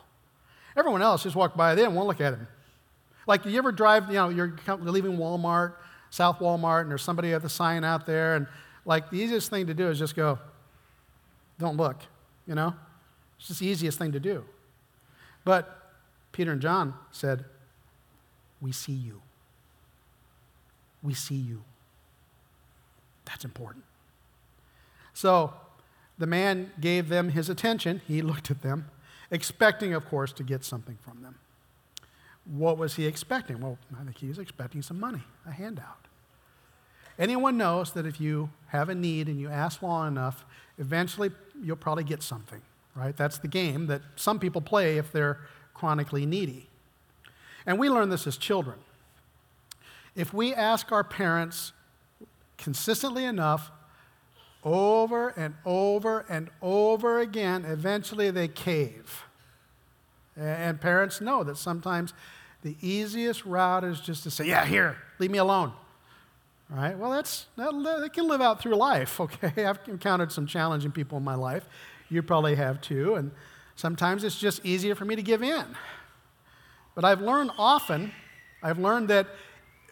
Everyone 0.77 1.01
else 1.01 1.23
just 1.23 1.35
walked 1.35 1.57
by, 1.57 1.75
they 1.75 1.83
didn't 1.83 1.95
want 1.95 2.05
to 2.05 2.09
look 2.09 2.21
at 2.21 2.39
him. 2.39 2.47
Like, 3.27 3.47
you 3.47 3.57
ever 3.57 3.73
drive, 3.73 4.09
you 4.09 4.15
know, 4.15 4.29
you're 4.29 4.55
leaving 4.67 5.17
Walmart, 5.17 5.75
South 6.11 6.39
Walmart, 6.39 6.83
and 6.83 6.91
there's 6.91 7.03
somebody 7.03 7.33
at 7.33 7.41
the 7.41 7.49
sign 7.49 7.83
out 7.83 8.05
there, 8.05 8.37
and 8.37 8.47
like, 8.85 9.11
the 9.11 9.17
easiest 9.17 9.49
thing 9.49 9.67
to 9.69 9.75
do 9.75 9.89
is 9.89 9.99
just 9.99 10.15
go, 10.15 10.39
don't 11.59 11.77
look, 11.77 11.99
you 12.47 12.55
know? 12.55 12.75
It's 13.39 13.49
just 13.49 13.61
the 13.61 13.67
easiest 13.67 13.99
thing 13.99 14.13
to 14.13 14.21
do. 14.21 14.45
But 15.45 15.80
Peter 16.33 16.53
and 16.53 16.61
John 16.61 16.95
said, 17.11 17.45
We 18.61 18.73
see 18.73 18.93
you. 18.93 19.23
We 21.03 21.15
see 21.15 21.35
you. 21.37 21.63
That's 23.25 23.45
important. 23.45 23.85
So 25.15 25.55
the 26.19 26.27
man 26.27 26.73
gave 26.81 27.09
them 27.09 27.31
his 27.31 27.49
attention. 27.49 28.03
He 28.07 28.23
looked 28.23 28.51
at 28.51 28.63
them, 28.63 28.91
expecting, 29.31 29.95
of 29.95 30.07
course, 30.09 30.33
to 30.35 30.43
get 30.43 30.65
something 30.65 30.99
from 31.01 31.23
them. 31.23 31.37
What 32.45 32.79
was 32.79 32.97
he 32.97 33.07
expecting? 33.07 33.61
Well, 33.61 33.79
I 33.99 34.05
think 34.05 34.19
he 34.19 34.29
was 34.29 34.39
expecting 34.39 34.83
some 34.83 34.99
money, 34.99 35.23
a 35.47 35.53
handout. 35.53 36.07
Anyone 37.19 37.59
knows 37.59 37.93
that 37.93 38.07
if 38.07 38.21
you 38.21 38.51
have 38.69 38.89
a 38.89 38.95
need 38.95 39.29
and 39.29 39.39
you 39.39 39.49
ask 39.51 39.83
long 39.83 40.09
enough, 40.09 40.45
eventually 40.79 41.31
you'll 41.63 41.77
probably 41.77 42.03
get 42.05 42.23
something, 42.23 42.63
right? 42.95 43.15
That's 43.15 43.39
the 43.39 43.49
game 43.49 43.87
that 43.89 44.01
some 44.17 44.39
people 44.39 44.63
play 44.63 44.97
if 44.97 45.13
they're 45.13 45.39
chronically 45.81 46.27
needy. 46.27 46.67
And 47.65 47.79
we 47.79 47.89
learn 47.89 48.11
this 48.11 48.27
as 48.27 48.37
children. 48.37 48.79
If 50.15 50.35
we 50.35 50.53
ask 50.53 50.93
our 50.93 51.03
parents 51.03 51.73
consistently 52.59 53.25
enough, 53.25 53.71
over 54.63 55.29
and 55.31 55.55
over 55.65 56.27
and 56.29 56.51
over 56.61 57.19
again, 57.21 57.65
eventually 57.65 58.31
they 58.31 58.47
cave. 58.47 59.25
And 60.37 60.79
parents 60.79 61.23
know 61.23 61.43
that 61.45 61.57
sometimes 61.57 62.13
the 62.61 62.77
easiest 62.83 63.47
route 63.47 63.83
is 63.83 64.03
just 64.03 64.23
to 64.25 64.31
say, 64.31 64.49
Yeah, 64.49 64.67
here, 64.67 64.99
leave 65.19 65.31
me 65.31 65.39
alone. 65.39 65.73
Right? 66.69 66.97
Well, 66.97 67.11
that's, 67.11 67.47
that, 67.57 67.73
that 67.73 68.13
can 68.13 68.29
live 68.29 68.43
out 68.43 68.61
through 68.61 68.77
life, 68.77 69.19
okay? 69.21 69.65
I've 69.65 69.81
encountered 69.89 70.31
some 70.31 70.47
challenging 70.47 70.93
people 70.93 71.17
in 71.17 71.25
my 71.25 71.37
life. 71.37 71.67
You 72.11 72.23
probably 72.23 72.57
have 72.57 72.83
too. 72.83 73.15
And 73.15 73.31
sometimes 73.81 74.25
it's 74.25 74.39
just 74.39 74.65
easier 74.65 74.95
for 74.95 75.07
me 75.07 75.17
to 75.17 75.23
give 75.23 75.43
in. 75.43 75.65
But 76.95 77.05
I've 77.05 77.23
learned 77.23 77.51
often, 77.57 78.13
I've 78.63 78.79
learned 78.79 79.09
that, 79.09 79.27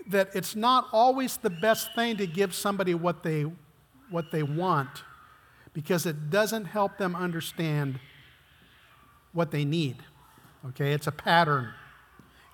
that 0.09 0.29
it's 0.35 0.55
not 0.55 0.89
always 0.93 1.39
the 1.39 1.51
best 1.51 1.95
thing 1.95 2.19
to 2.19 2.27
give 2.27 2.55
somebody 2.55 2.95
what 2.95 3.23
they, 3.23 3.47
what 4.11 4.31
they 4.31 4.43
want 4.43 4.91
because 5.73 6.05
it 6.05 6.29
doesn't 6.29 6.67
help 6.67 6.99
them 6.99 7.17
understand 7.17 7.99
what 9.33 9.51
they 9.51 9.65
need. 9.65 9.97
Okay, 10.69 10.93
it's 10.93 11.07
a 11.07 11.13
pattern. 11.13 11.73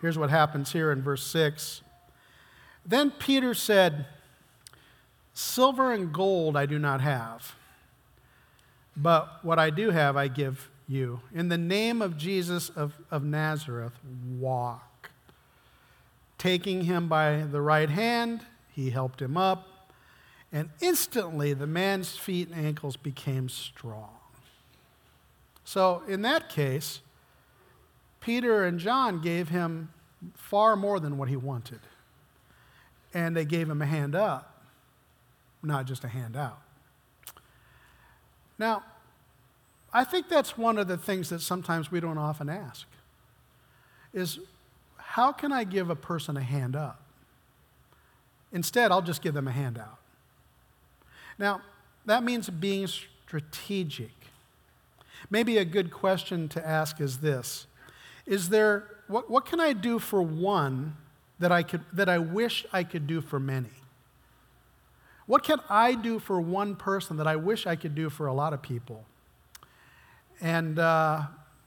Here's 0.00 0.18
what 0.18 0.30
happens 0.30 0.72
here 0.72 0.92
in 0.92 1.02
verse 1.02 1.26
6. 1.26 1.82
Then 2.86 3.10
Peter 3.10 3.54
said, 3.54 4.06
Silver 5.32 5.92
and 5.92 6.12
gold 6.12 6.56
I 6.56 6.66
do 6.66 6.78
not 6.78 7.00
have, 7.00 7.56
but 8.96 9.40
what 9.42 9.58
I 9.58 9.70
do 9.70 9.90
have 9.90 10.16
I 10.16 10.28
give 10.28 10.70
you. 10.88 11.20
In 11.34 11.48
the 11.48 11.58
name 11.58 12.02
of 12.02 12.16
Jesus 12.16 12.70
of, 12.70 12.94
of 13.10 13.24
Nazareth, 13.24 13.94
walk. 14.38 15.10
Taking 16.38 16.84
him 16.84 17.08
by 17.08 17.44
the 17.50 17.60
right 17.60 17.88
hand, 17.88 18.40
he 18.70 18.90
helped 18.90 19.22
him 19.22 19.36
up, 19.36 19.90
and 20.52 20.68
instantly 20.80 21.54
the 21.54 21.66
man's 21.66 22.16
feet 22.16 22.48
and 22.48 22.66
ankles 22.66 22.96
became 22.96 23.48
strong. 23.48 24.10
So, 25.64 26.02
in 26.06 26.22
that 26.22 26.48
case, 26.48 27.00
Peter 28.20 28.64
and 28.64 28.78
John 28.78 29.20
gave 29.20 29.48
him 29.48 29.90
far 30.34 30.76
more 30.76 31.00
than 31.00 31.18
what 31.18 31.28
he 31.28 31.36
wanted. 31.36 31.80
And 33.12 33.36
they 33.36 33.44
gave 33.44 33.68
him 33.68 33.80
a 33.80 33.86
hand 33.86 34.14
up, 34.14 34.62
not 35.62 35.86
just 35.86 36.04
a 36.04 36.08
hand 36.08 36.36
out. 36.36 36.60
Now, 38.58 38.82
I 39.94 40.02
think 40.02 40.28
that's 40.28 40.58
one 40.58 40.76
of 40.76 40.88
the 40.88 40.98
things 40.98 41.30
that 41.30 41.40
sometimes 41.40 41.92
we 41.92 42.00
don't 42.00 42.18
often 42.18 42.48
ask 42.50 42.86
is 44.12 44.40
how 44.96 45.30
can 45.30 45.52
I 45.52 45.62
give 45.62 45.88
a 45.88 45.94
person 45.94 46.36
a 46.36 46.42
hand 46.42 46.74
up? 46.74 47.00
Instead, 48.52 48.90
I'll 48.90 49.02
just 49.02 49.22
give 49.22 49.34
them 49.34 49.46
a 49.46 49.52
handout. 49.52 49.98
Now, 51.38 51.62
that 52.06 52.24
means 52.24 52.50
being 52.50 52.88
strategic. 52.88 54.10
Maybe 55.30 55.58
a 55.58 55.64
good 55.64 55.92
question 55.92 56.48
to 56.50 56.66
ask 56.66 57.00
is 57.00 57.18
this 57.18 57.66
is 58.26 58.48
there, 58.48 58.84
what, 59.06 59.30
what 59.30 59.44
can 59.44 59.60
I 59.60 59.74
do 59.74 59.98
for 59.98 60.22
one 60.22 60.96
that 61.38 61.52
I, 61.52 61.62
could, 61.62 61.82
that 61.92 62.08
I 62.08 62.18
wish 62.18 62.64
I 62.72 62.82
could 62.82 63.06
do 63.06 63.20
for 63.20 63.38
many? 63.38 63.68
What 65.26 65.44
can 65.44 65.60
I 65.68 65.94
do 65.94 66.18
for 66.18 66.40
one 66.40 66.74
person 66.74 67.18
that 67.18 67.26
I 67.26 67.36
wish 67.36 67.66
I 67.66 67.76
could 67.76 67.94
do 67.94 68.08
for 68.08 68.26
a 68.26 68.32
lot 68.32 68.52
of 68.52 68.62
people? 68.62 69.04
And, 70.44 70.78
uh, 70.78 71.22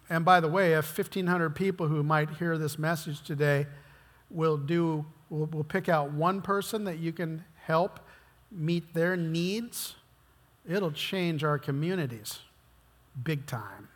and 0.07 0.23
by 0.23 0.39
the 0.39 0.47
way, 0.47 0.73
if 0.73 0.95
1,500 0.95 1.55
people 1.55 1.87
who 1.87 2.03
might 2.03 2.29
hear 2.29 2.59
this 2.59 2.77
message 2.77 3.23
today 3.23 3.65
will, 4.29 4.55
do, 4.55 5.03
will, 5.31 5.47
will 5.47 5.63
pick 5.63 5.89
out 5.89 6.11
one 6.11 6.43
person 6.43 6.83
that 6.83 6.99
you 6.99 7.11
can 7.11 7.43
help 7.63 7.99
meet 8.51 8.93
their 8.93 9.17
needs, 9.17 9.95
it'll 10.69 10.91
change 10.91 11.43
our 11.43 11.57
communities 11.57 12.39
big 13.23 13.47
time. 13.47 13.89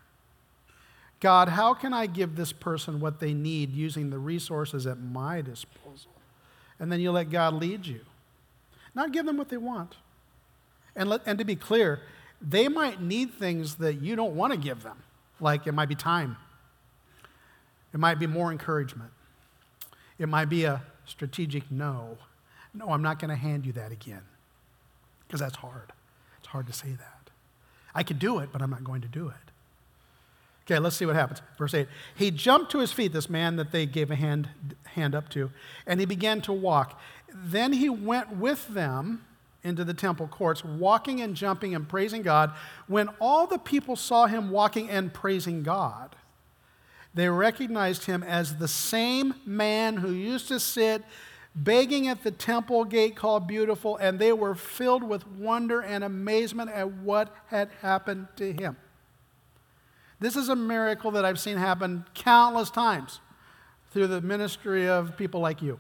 God, 1.20 1.50
how 1.50 1.76
can 1.76 1.94
I 1.94 2.08
give 2.08 2.36
this 2.36 2.52
person 2.52 3.00
what 3.00 3.20
they 3.20 3.36
need 3.36 3.72
using 3.72 4.10
the 4.10 4.18
resources 4.18 4.88
at 4.88 5.00
my 5.00 5.42
disposal? 5.42 6.10
And 6.80 6.92
then 6.92 7.00
you 7.00 7.12
let 7.12 7.30
God 7.30 7.54
lead 7.54 7.86
you. 7.86 8.00
Not 8.96 9.12
give 9.12 9.28
them 9.28 9.38
what 9.38 9.50
they 9.50 9.58
want. 9.58 9.98
And, 10.96 11.08
let, 11.08 11.22
and 11.28 11.38
to 11.38 11.46
be 11.46 11.56
clear, 11.56 12.02
they 12.42 12.68
might 12.68 13.02
need 13.02 13.34
things 13.34 13.76
that 13.76 14.02
you 14.02 14.16
don't 14.16 14.36
want 14.36 14.52
to 14.54 14.58
give 14.58 14.84
them, 14.84 14.98
like 15.40 15.68
it 15.68 15.74
might 15.74 15.90
be 15.90 15.96
time, 15.96 16.38
it 17.94 18.00
might 18.00 18.20
be 18.20 18.28
more 18.28 18.52
encouragement, 18.52 19.12
it 20.18 20.28
might 20.28 20.46
be 20.46 20.66
a 20.66 20.82
strategic 21.06 21.72
no. 21.72 22.18
No, 22.74 22.90
I'm 22.90 23.02
not 23.02 23.20
going 23.20 23.30
to 23.30 23.36
hand 23.36 23.66
you 23.66 23.74
that 23.74 23.92
again, 23.92 24.22
because 25.28 25.42
that's 25.42 25.58
hard. 25.58 25.92
It's 26.40 26.48
hard 26.48 26.68
to 26.68 26.74
say 26.74 26.92
that. 26.92 27.30
I 27.94 28.04
could 28.04 28.18
do 28.18 28.40
it, 28.40 28.50
but 28.54 28.62
I'm 28.62 28.70
not 28.70 28.84
going 28.84 29.02
to 29.02 29.10
do 29.10 29.28
it. 29.28 29.52
Okay, 30.66 30.80
let's 30.80 30.96
see 30.96 31.06
what 31.06 31.16
happens. 31.16 31.42
Verse 31.58 31.74
8. 31.74 31.88
He 32.16 32.32
jumped 32.32 32.72
to 32.72 32.80
his 32.80 32.94
feet, 32.94 33.12
this 33.12 33.30
man 33.30 33.58
that 33.58 33.72
they 33.72 33.86
gave 33.86 34.10
a 34.10 34.16
hand, 34.16 34.48
hand 34.86 35.14
up 35.14 35.28
to, 35.30 35.52
and 35.86 36.00
he 36.00 36.06
began 36.06 36.40
to 36.42 36.54
walk. 36.54 36.98
Then 37.34 37.74
he 37.74 37.90
went 37.90 38.38
with 38.38 38.68
them 38.70 39.26
into 39.64 39.84
the 39.84 39.94
temple 39.94 40.28
courts, 40.28 40.64
walking 40.64 41.22
and 41.22 41.36
jumping 41.36 41.76
and 41.76 41.88
praising 41.88 42.22
God. 42.22 42.52
When 42.88 43.10
all 43.20 43.48
the 43.48 43.60
people 43.60 43.96
saw 43.96 44.26
him 44.26 44.50
walking 44.50 44.90
and 44.90 45.14
praising 45.14 45.64
God, 45.64 46.16
they 47.14 47.30
recognized 47.30 48.06
him 48.06 48.24
as 48.24 48.58
the 48.58 48.68
same 48.68 49.36
man 49.46 49.98
who 49.98 50.12
used 50.12 50.48
to 50.48 50.60
sit 50.60 51.04
begging 51.54 52.08
at 52.08 52.24
the 52.24 52.32
temple 52.32 52.86
gate 52.86 53.16
called 53.16 53.48
Beautiful, 53.48 53.98
and 53.98 54.18
they 54.18 54.32
were 54.32 54.56
filled 54.56 55.04
with 55.04 55.28
wonder 55.28 55.82
and 55.82 56.04
amazement 56.04 56.72
at 56.72 56.90
what 56.90 57.36
had 57.48 57.70
happened 57.82 58.28
to 58.38 58.54
him. 58.54 58.78
This 60.20 60.36
is 60.36 60.50
a 60.50 60.56
miracle 60.56 61.12
that 61.12 61.26
I've 61.26 61.40
seen 61.40 61.58
happen 61.58 62.06
countless 62.14 62.70
times 62.70 63.20
through 63.92 64.08
the 64.08 64.22
ministry 64.22 64.88
of 64.88 65.18
people 65.18 65.42
like 65.42 65.62
you. 65.62 65.80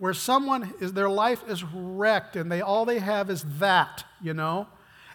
Where 0.00 0.14
someone 0.14 0.74
is 0.80 0.94
their 0.94 1.08
life 1.08 1.44
is 1.46 1.62
wrecked 1.62 2.34
and 2.34 2.50
they 2.50 2.60
all 2.60 2.84
they 2.84 2.98
have 2.98 3.30
is 3.30 3.44
that, 3.58 4.04
you 4.20 4.34
know? 4.34 4.66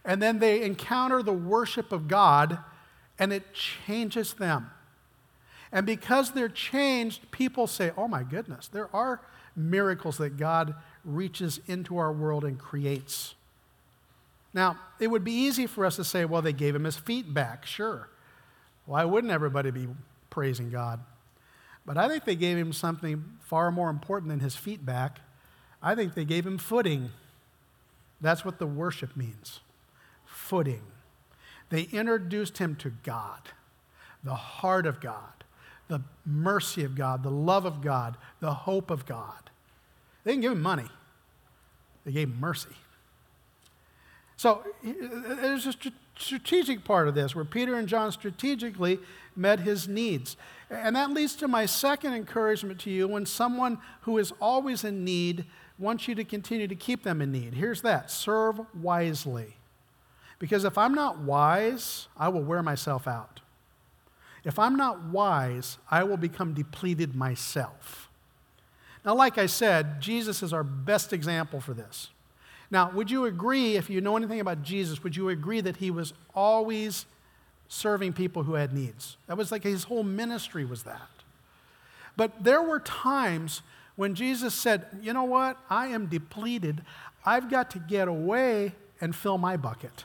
And 0.05 0.21
then 0.21 0.39
they 0.39 0.61
encounter 0.61 1.21
the 1.21 1.33
worship 1.33 1.91
of 1.91 2.07
God 2.07 2.59
and 3.19 3.33
it 3.33 3.53
changes 3.53 4.33
them. 4.33 4.69
And 5.71 5.85
because 5.85 6.31
they're 6.31 6.47
changed, 6.47 7.31
people 7.31 7.67
say, 7.67 7.91
"Oh 7.97 8.07
my 8.07 8.23
goodness, 8.23 8.67
there 8.67 8.95
are 8.95 9.21
miracles 9.55 10.19
that 10.19 10.37
God 10.37 10.75
reaches 11.03 11.59
into 11.65 11.97
our 11.97 12.13
world 12.13 12.45
and 12.45 12.57
creates." 12.57 13.35
Now, 14.53 14.77
it 14.99 15.07
would 15.07 15.25
be 15.25 15.33
easy 15.33 15.67
for 15.67 15.85
us 15.85 15.97
to 15.97 16.05
say, 16.05 16.23
well, 16.23 16.41
they 16.41 16.53
gave 16.53 16.75
him 16.75 16.85
his 16.85 16.95
feet 16.95 17.33
back. 17.33 17.65
Sure. 17.65 18.07
Why 18.85 19.03
wouldn't 19.03 19.33
everybody 19.33 19.69
be 19.69 19.89
praising 20.29 20.69
God? 20.69 21.01
But 21.85 21.97
I 21.97 22.07
think 22.07 22.25
they 22.25 22.35
gave 22.35 22.57
him 22.57 22.73
something 22.73 23.23
far 23.41 23.71
more 23.71 23.89
important 23.89 24.29
than 24.29 24.39
his 24.39 24.55
feet 24.55 24.85
back. 24.85 25.19
I 25.81 25.93
think 25.93 26.15
they 26.15 26.25
gave 26.25 26.45
him 26.45 26.57
footing. 26.57 27.11
That's 28.21 28.43
what 28.43 28.57
the 28.57 28.67
worship 28.67 29.15
means 29.15 29.59
footing. 30.25 30.81
They 31.69 31.83
introduced 31.83 32.57
him 32.57 32.75
to 32.77 32.91
God, 33.03 33.39
the 34.23 34.35
heart 34.35 34.85
of 34.85 34.99
God, 34.99 35.43
the 35.87 36.01
mercy 36.25 36.83
of 36.83 36.95
God, 36.95 37.23
the 37.23 37.31
love 37.31 37.65
of 37.65 37.81
God, 37.81 38.17
the 38.39 38.53
hope 38.53 38.91
of 38.91 39.05
God. 39.05 39.49
They 40.23 40.31
didn't 40.31 40.41
give 40.41 40.51
him 40.51 40.61
money, 40.61 40.89
they 42.03 42.11
gave 42.11 42.27
him 42.27 42.39
mercy. 42.39 42.75
So 44.37 44.63
there's 44.83 45.65
a 45.65 45.73
strategic 46.17 46.83
part 46.83 47.07
of 47.07 47.15
this 47.15 47.35
where 47.35 47.45
Peter 47.45 47.75
and 47.75 47.87
John 47.87 48.11
strategically 48.11 48.99
met 49.35 49.59
his 49.59 49.87
needs. 49.87 50.37
And 50.69 50.95
that 50.95 51.11
leads 51.11 51.35
to 51.37 51.47
my 51.47 51.65
second 51.65 52.13
encouragement 52.13 52.79
to 52.81 52.89
you 52.89 53.07
when 53.07 53.25
someone 53.25 53.79
who 54.01 54.17
is 54.17 54.33
always 54.41 54.83
in 54.83 55.03
need 55.03 55.45
wants 55.77 56.07
you 56.07 56.15
to 56.15 56.23
continue 56.23 56.67
to 56.67 56.75
keep 56.75 57.03
them 57.03 57.21
in 57.21 57.31
need. 57.31 57.53
Here's 57.53 57.81
that 57.81 58.09
serve 58.09 58.59
wisely. 58.73 59.57
Because 60.39 60.65
if 60.65 60.77
I'm 60.77 60.93
not 60.93 61.19
wise, 61.19 62.07
I 62.17 62.29
will 62.29 62.43
wear 62.43 62.61
myself 62.61 63.07
out. 63.07 63.41
If 64.43 64.59
I'm 64.59 64.75
not 64.75 65.03
wise, 65.05 65.77
I 65.89 66.03
will 66.03 66.17
become 66.17 66.53
depleted 66.53 67.15
myself. 67.15 68.09
Now, 69.03 69.15
like 69.15 69.37
I 69.37 69.45
said, 69.45 70.01
Jesus 70.01 70.43
is 70.43 70.53
our 70.53 70.63
best 70.63 71.13
example 71.13 71.59
for 71.59 71.73
this. 71.73 72.09
Now, 72.75 72.91
would 72.91 73.09
you 73.09 73.23
agree, 73.23 73.77
if 73.77 73.89
you 73.89 74.01
know 74.01 74.17
anything 74.17 74.41
about 74.41 74.61
Jesus, 74.61 75.01
would 75.01 75.15
you 75.15 75.29
agree 75.29 75.61
that 75.61 75.77
he 75.77 75.91
was 75.91 76.11
always 76.35 77.05
serving 77.69 78.11
people 78.11 78.43
who 78.43 78.55
had 78.55 78.73
needs? 78.73 79.15
That 79.27 79.37
was 79.37 79.49
like 79.49 79.63
his 79.63 79.85
whole 79.85 80.03
ministry 80.03 80.65
was 80.65 80.83
that. 80.83 81.07
But 82.17 82.43
there 82.43 82.61
were 82.61 82.81
times 82.81 83.61
when 83.95 84.13
Jesus 84.13 84.53
said, 84.53 84.87
You 85.01 85.13
know 85.13 85.23
what? 85.23 85.57
I 85.69 85.87
am 85.87 86.07
depleted. 86.07 86.81
I've 87.25 87.49
got 87.49 87.71
to 87.71 87.79
get 87.79 88.09
away 88.09 88.73
and 88.99 89.15
fill 89.15 89.37
my 89.37 89.55
bucket. 89.55 90.03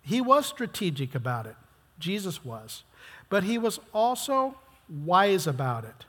He 0.00 0.22
was 0.22 0.46
strategic 0.46 1.14
about 1.14 1.44
it. 1.44 1.56
Jesus 1.98 2.42
was. 2.42 2.82
But 3.28 3.44
he 3.44 3.58
was 3.58 3.78
also 3.92 4.56
wise 4.88 5.46
about 5.46 5.84
it. 5.84 6.06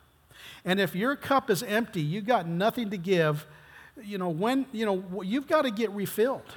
And 0.63 0.79
if 0.79 0.95
your 0.95 1.17
cup 1.17 1.50
is 1.50 1.63
empty, 1.63 2.00
you've 2.00 2.27
got 2.27 2.47
nothing 2.47 2.89
to 2.91 2.97
give, 2.97 3.45
you 4.01 4.17
know, 4.17 4.29
when, 4.29 4.65
you 4.71 4.85
know, 4.85 5.21
you've 5.21 5.47
got 5.47 5.63
to 5.63 5.71
get 5.71 5.91
refilled. 5.91 6.55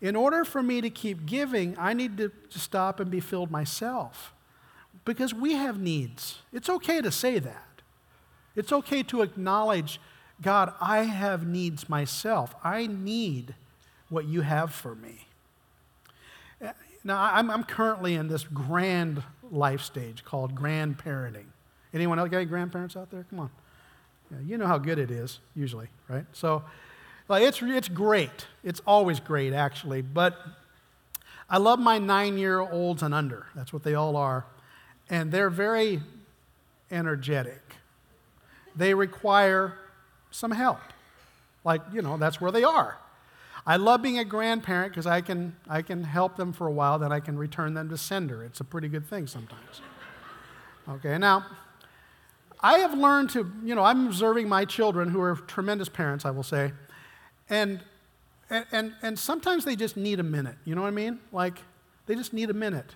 In 0.00 0.16
order 0.16 0.44
for 0.44 0.62
me 0.62 0.80
to 0.80 0.90
keep 0.90 1.24
giving, 1.26 1.76
I 1.78 1.92
need 1.92 2.16
to 2.18 2.30
stop 2.50 3.00
and 3.00 3.10
be 3.10 3.20
filled 3.20 3.50
myself. 3.50 4.32
Because 5.04 5.32
we 5.34 5.52
have 5.52 5.78
needs. 5.78 6.38
It's 6.52 6.68
okay 6.68 7.00
to 7.00 7.10
say 7.10 7.38
that. 7.38 7.82
It's 8.56 8.72
okay 8.72 9.02
to 9.04 9.22
acknowledge, 9.22 10.00
God, 10.40 10.72
I 10.80 11.04
have 11.04 11.46
needs 11.46 11.88
myself. 11.88 12.54
I 12.62 12.86
need 12.86 13.54
what 14.08 14.26
you 14.26 14.42
have 14.42 14.72
for 14.72 14.94
me. 14.94 15.26
Eh, 16.60 16.72
now, 17.02 17.30
I'm, 17.32 17.50
I'm 17.50 17.64
currently 17.64 18.14
in 18.14 18.28
this 18.28 18.44
grand 18.44 19.22
life 19.50 19.82
stage 19.82 20.24
called 20.24 20.54
grandparenting. 20.54 21.46
Anyone 21.92 22.18
else 22.18 22.28
got 22.28 22.38
any 22.38 22.46
grandparents 22.46 22.96
out 22.96 23.10
there? 23.10 23.24
Come 23.30 23.40
on. 23.40 23.50
You 24.44 24.58
know 24.58 24.66
how 24.66 24.78
good 24.78 24.98
it 24.98 25.10
is, 25.10 25.40
usually, 25.54 25.88
right? 26.08 26.24
So, 26.32 26.62
like, 27.28 27.42
it's, 27.42 27.62
it's 27.62 27.88
great. 27.88 28.46
It's 28.62 28.80
always 28.86 29.20
great, 29.20 29.52
actually. 29.52 30.02
But 30.02 30.36
I 31.48 31.58
love 31.58 31.78
my 31.78 31.98
nine 31.98 32.38
year 32.38 32.60
olds 32.60 33.02
and 33.02 33.14
under. 33.14 33.46
That's 33.54 33.72
what 33.72 33.82
they 33.82 33.94
all 33.94 34.16
are. 34.16 34.46
And 35.08 35.30
they're 35.30 35.50
very 35.50 36.00
energetic. 36.90 37.62
They 38.76 38.94
require 38.94 39.74
some 40.30 40.50
help. 40.50 40.80
Like, 41.64 41.82
you 41.92 42.02
know, 42.02 42.16
that's 42.16 42.40
where 42.40 42.50
they 42.50 42.64
are. 42.64 42.98
I 43.66 43.76
love 43.76 44.02
being 44.02 44.18
a 44.18 44.24
grandparent 44.24 44.92
because 44.92 45.06
I 45.06 45.22
can, 45.22 45.56
I 45.68 45.80
can 45.80 46.04
help 46.04 46.36
them 46.36 46.52
for 46.52 46.66
a 46.66 46.72
while, 46.72 46.98
then 46.98 47.12
I 47.12 47.20
can 47.20 47.38
return 47.38 47.72
them 47.72 47.88
to 47.88 47.96
sender. 47.96 48.44
It's 48.44 48.60
a 48.60 48.64
pretty 48.64 48.88
good 48.88 49.06
thing 49.06 49.26
sometimes. 49.26 49.80
Okay, 50.86 51.16
now, 51.16 51.46
I 52.64 52.78
have 52.78 52.96
learned 52.96 53.28
to, 53.30 53.52
you 53.62 53.74
know, 53.74 53.84
I'm 53.84 54.06
observing 54.06 54.48
my 54.48 54.64
children 54.64 55.10
who 55.10 55.20
are 55.20 55.36
tremendous 55.36 55.90
parents, 55.90 56.24
I 56.24 56.30
will 56.30 56.42
say, 56.42 56.72
and, 57.50 57.78
and, 58.48 58.94
and 59.02 59.18
sometimes 59.18 59.66
they 59.66 59.76
just 59.76 59.98
need 59.98 60.18
a 60.18 60.22
minute. 60.22 60.56
You 60.64 60.74
know 60.74 60.80
what 60.80 60.88
I 60.88 60.92
mean? 60.92 61.20
Like, 61.30 61.58
they 62.06 62.14
just 62.14 62.32
need 62.32 62.48
a 62.48 62.54
minute. 62.54 62.94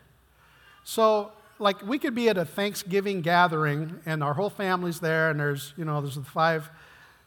So, 0.84 1.32
like, 1.58 1.86
we 1.86 1.98
could 1.98 2.14
be 2.14 2.30
at 2.30 2.38
a 2.38 2.46
Thanksgiving 2.46 3.20
gathering 3.20 4.00
and 4.06 4.24
our 4.24 4.32
whole 4.32 4.48
family's 4.48 5.00
there, 5.00 5.28
and 5.28 5.38
there's, 5.38 5.74
you 5.76 5.84
know, 5.84 6.00
there's 6.00 6.14
the 6.14 6.22
five 6.22 6.70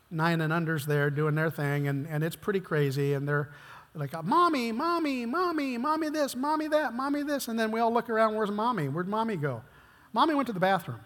nine 0.10 0.42
and 0.42 0.52
unders 0.52 0.88
there 0.88 1.12
doing 1.12 1.36
their 1.36 1.52
thing, 1.52 1.88
and, 1.88 2.08
and 2.08 2.24
it's 2.24 2.36
pretty 2.36 2.60
crazy. 2.60 3.14
And 3.14 3.28
they're 3.28 3.52
like, 3.94 4.12
Mommy, 4.24 4.72
Mommy, 4.72 5.28
Mommy, 5.28 5.78
Mommy 5.78 6.10
this, 6.10 6.36
Mommy 6.36 6.68
that, 6.70 6.96
Mommy 6.96 7.22
this. 7.22 7.50
And 7.50 7.60
then 7.60 7.72
we 7.72 7.80
all 7.80 7.94
look 7.94 8.10
around, 8.10 8.34
Where's 8.34 8.50
Mommy? 8.50 8.90
Where'd 8.90 9.08
Mommy 9.08 9.36
go? 9.36 9.62
Mommy 10.12 10.34
went 10.34 10.48
to 10.48 10.54
the 10.54 10.60
bathroom. 10.60 11.02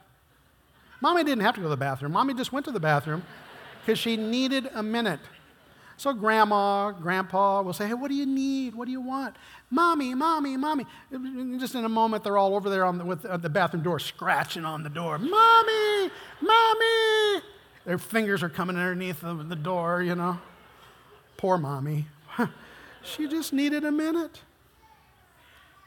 Mommy 1.05 1.23
didn't 1.23 1.43
have 1.43 1.53
to 1.53 1.61
go 1.61 1.65
to 1.65 1.69
the 1.69 1.77
bathroom. 1.77 2.13
Mommy 2.13 2.33
just 2.33 2.51
went 2.51 2.65
to 2.65 2.71
the 2.71 2.79
bathroom 2.79 3.21
because 3.81 3.99
she 3.99 4.17
needed 4.17 4.71
a 4.73 4.81
minute. 4.81 5.19
So 5.97 6.11
grandma, 6.13 6.93
grandpa 6.93 7.61
will 7.61 7.73
say, 7.73 7.85
Hey, 7.85 7.93
what 7.93 8.07
do 8.07 8.15
you 8.15 8.25
need? 8.25 8.73
What 8.73 8.85
do 8.85 8.91
you 8.91 9.01
want? 9.01 9.35
Mommy, 9.69 10.15
mommy, 10.15 10.57
mommy. 10.57 10.87
Just 11.59 11.75
in 11.75 11.85
a 11.85 11.89
moment, 11.89 12.23
they're 12.23 12.39
all 12.39 12.55
over 12.55 12.71
there 12.71 12.83
on 12.83 12.97
the, 12.97 13.05
with 13.05 13.21
the 13.21 13.49
bathroom 13.49 13.83
door, 13.83 13.99
scratching 13.99 14.65
on 14.65 14.81
the 14.81 14.89
door. 14.89 15.19
Mommy, 15.19 16.09
mommy. 16.41 17.43
Their 17.85 17.99
fingers 17.99 18.41
are 18.41 18.49
coming 18.49 18.75
underneath 18.75 19.21
the, 19.21 19.35
the 19.35 19.55
door, 19.55 20.01
you 20.01 20.15
know. 20.15 20.39
Poor 21.37 21.59
mommy. 21.59 22.07
she 23.03 23.27
just 23.27 23.53
needed 23.53 23.83
a 23.83 23.91
minute. 23.91 24.41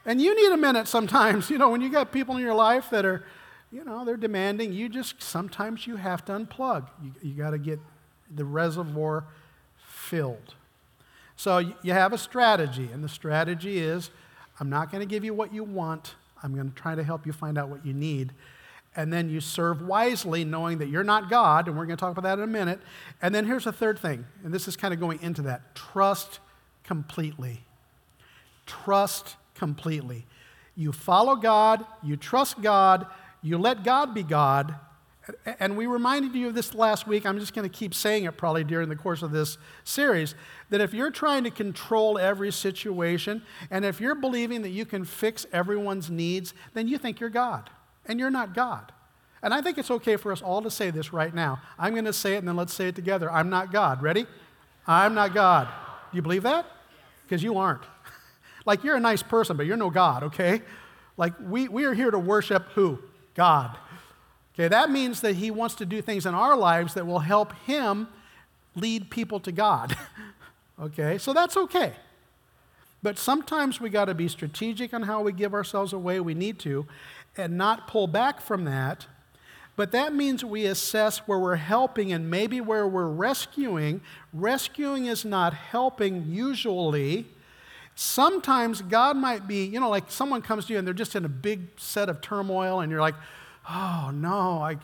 And 0.05 0.21
you 0.21 0.33
need 0.33 0.53
a 0.53 0.57
minute 0.57 0.87
sometimes, 0.87 1.49
you 1.49 1.57
know, 1.57 1.71
when 1.71 1.81
you 1.81 1.89
got 1.89 2.13
people 2.13 2.37
in 2.37 2.41
your 2.41 2.55
life 2.55 2.89
that 2.91 3.03
are, 3.03 3.25
you 3.71 3.83
know, 3.83 4.03
they're 4.03 4.17
demanding, 4.17 4.73
you 4.73 4.89
just, 4.89 5.21
sometimes 5.21 5.85
you 5.85 5.95
have 5.95 6.25
to 6.25 6.31
unplug. 6.31 6.87
You, 7.03 7.11
you 7.21 7.33
got 7.33 7.51
to 7.51 7.57
get 7.57 7.79
the 8.33 8.45
reservoir 8.45 9.25
filled. 9.77 10.55
So 11.35 11.59
you 11.59 11.93
have 11.93 12.11
a 12.13 12.17
strategy, 12.17 12.89
and 12.91 13.03
the 13.03 13.09
strategy 13.09 13.79
is 13.79 14.09
I'm 14.59 14.69
not 14.69 14.91
going 14.91 15.01
to 15.01 15.07
give 15.07 15.23
you 15.23 15.33
what 15.33 15.53
you 15.53 15.63
want, 15.63 16.15
I'm 16.43 16.53
going 16.53 16.69
to 16.69 16.75
try 16.75 16.95
to 16.95 17.03
help 17.03 17.25
you 17.25 17.31
find 17.31 17.57
out 17.57 17.69
what 17.69 17.85
you 17.85 17.93
need 17.93 18.33
and 18.95 19.13
then 19.13 19.29
you 19.29 19.39
serve 19.39 19.81
wisely, 19.81 20.43
knowing 20.43 20.79
that 20.79 20.87
you're 20.87 21.03
not 21.03 21.29
God, 21.29 21.67
and 21.67 21.77
we're 21.77 21.85
going 21.85 21.97
to 21.97 22.01
talk 22.01 22.11
about 22.11 22.23
that 22.23 22.37
in 22.37 22.43
a 22.43 22.47
minute. 22.47 22.79
And 23.21 23.33
then 23.33 23.45
here's 23.45 23.65
the 23.65 23.71
third 23.71 23.99
thing, 23.99 24.25
and 24.43 24.53
this 24.53 24.67
is 24.67 24.75
kind 24.75 24.93
of 24.93 24.99
going 24.99 25.21
into 25.21 25.43
that 25.43 25.75
trust 25.75 26.39
completely. 26.83 27.61
Trust 28.65 29.35
completely. 29.55 30.25
You 30.75 30.91
follow 30.91 31.35
God, 31.35 31.85
you 32.03 32.17
trust 32.17 32.61
God, 32.61 33.05
you 33.41 33.57
let 33.57 33.83
God 33.83 34.13
be 34.13 34.23
God. 34.23 34.75
And 35.59 35.77
we 35.77 35.85
reminded 35.85 36.33
you 36.33 36.47
of 36.47 36.55
this 36.55 36.73
last 36.73 37.07
week. 37.07 37.25
I'm 37.25 37.39
just 37.39 37.53
going 37.53 37.69
to 37.69 37.75
keep 37.75 37.93
saying 37.93 38.23
it 38.23 38.35
probably 38.35 38.63
during 38.63 38.89
the 38.89 38.95
course 38.95 39.21
of 39.21 39.31
this 39.31 39.57
series 39.83 40.33
that 40.69 40.81
if 40.81 40.93
you're 40.93 41.11
trying 41.11 41.43
to 41.43 41.51
control 41.51 42.17
every 42.17 42.51
situation 42.51 43.43
and 43.69 43.85
if 43.85 44.01
you're 44.01 44.15
believing 44.15 44.63
that 44.63 44.69
you 44.69 44.85
can 44.85 45.05
fix 45.05 45.45
everyone's 45.53 46.09
needs, 46.09 46.53
then 46.73 46.87
you 46.87 46.97
think 46.97 47.19
you're 47.19 47.29
God 47.29 47.69
and 48.05 48.19
you're 48.19 48.31
not 48.31 48.55
God. 48.55 48.91
And 49.41 49.53
I 49.53 49.61
think 49.61 49.77
it's 49.77 49.91
okay 49.91 50.17
for 50.17 50.31
us 50.31 50.41
all 50.41 50.61
to 50.63 50.71
say 50.71 50.89
this 50.89 51.13
right 51.13 51.33
now. 51.33 51.61
I'm 51.77 51.93
going 51.93 52.05
to 52.05 52.13
say 52.13 52.35
it 52.35 52.39
and 52.39 52.47
then 52.47 52.55
let's 52.55 52.73
say 52.73 52.87
it 52.87 52.95
together. 52.95 53.31
I'm 53.31 53.49
not 53.49 53.71
God. 53.71 54.01
Ready? 54.01 54.25
I'm 54.87 55.13
not 55.13 55.33
God. 55.33 55.67
Do 56.11 56.15
you 56.17 56.21
believe 56.21 56.43
that? 56.43 56.65
Because 57.23 57.43
you 57.43 57.57
aren't. 57.57 57.83
like 58.65 58.83
you're 58.83 58.95
a 58.95 58.99
nice 58.99 59.23
person, 59.23 59.55
but 59.55 59.65
you're 59.65 59.77
no 59.77 59.91
God, 59.91 60.23
okay? 60.23 60.61
Like 61.15 61.33
we, 61.39 61.67
we 61.67 61.85
are 61.85 61.93
here 61.93 62.11
to 62.11 62.19
worship 62.19 62.69
who? 62.73 62.99
God. 63.39 63.77
Okay, 64.53 64.67
that 64.67 64.91
means 64.91 65.21
that 65.21 65.37
He 65.37 65.49
wants 65.49 65.75
to 65.75 65.85
do 65.85 66.01
things 66.01 66.25
in 66.25 66.35
our 66.35 66.57
lives 66.57 66.93
that 66.95 67.07
will 67.07 67.19
help 67.19 67.53
Him 67.65 68.09
lead 68.75 69.09
people 69.09 69.39
to 69.39 69.53
God. 69.53 69.95
okay, 70.81 71.17
so 71.17 71.31
that's 71.31 71.55
okay. 71.55 71.93
But 73.01 73.17
sometimes 73.17 73.79
we 73.79 73.89
got 73.89 74.05
to 74.05 74.13
be 74.13 74.27
strategic 74.27 74.93
on 74.93 75.03
how 75.03 75.21
we 75.21 75.31
give 75.31 75.53
ourselves 75.53 75.93
away. 75.93 76.19
We 76.19 76.33
need 76.33 76.59
to 76.59 76.85
and 77.37 77.57
not 77.57 77.87
pull 77.87 78.07
back 78.07 78.41
from 78.41 78.65
that. 78.65 79.07
But 79.77 79.93
that 79.93 80.13
means 80.13 80.43
we 80.43 80.65
assess 80.65 81.19
where 81.19 81.39
we're 81.39 81.55
helping 81.55 82.11
and 82.11 82.29
maybe 82.29 82.59
where 82.59 82.85
we're 82.85 83.07
rescuing. 83.07 84.01
Rescuing 84.33 85.05
is 85.05 85.23
not 85.23 85.53
helping 85.53 86.25
usually. 86.27 87.25
Sometimes 88.01 88.81
God 88.81 89.17
might 89.17 89.45
be, 89.45 89.65
you 89.65 89.77
know, 89.77 89.89
like 89.89 90.09
someone 90.09 90.41
comes 90.41 90.67
to 90.67 90.71
you 90.71 90.79
and 90.79 90.87
they're 90.87 90.93
just 90.93 91.17
in 91.17 91.25
a 91.25 91.29
big 91.29 91.67
set 91.75 92.07
of 92.07 92.21
turmoil 92.21 92.79
and 92.79 92.89
you're 92.89 93.01
like, 93.01 93.15
oh 93.69 94.09
no, 94.13 94.61
I, 94.61 94.77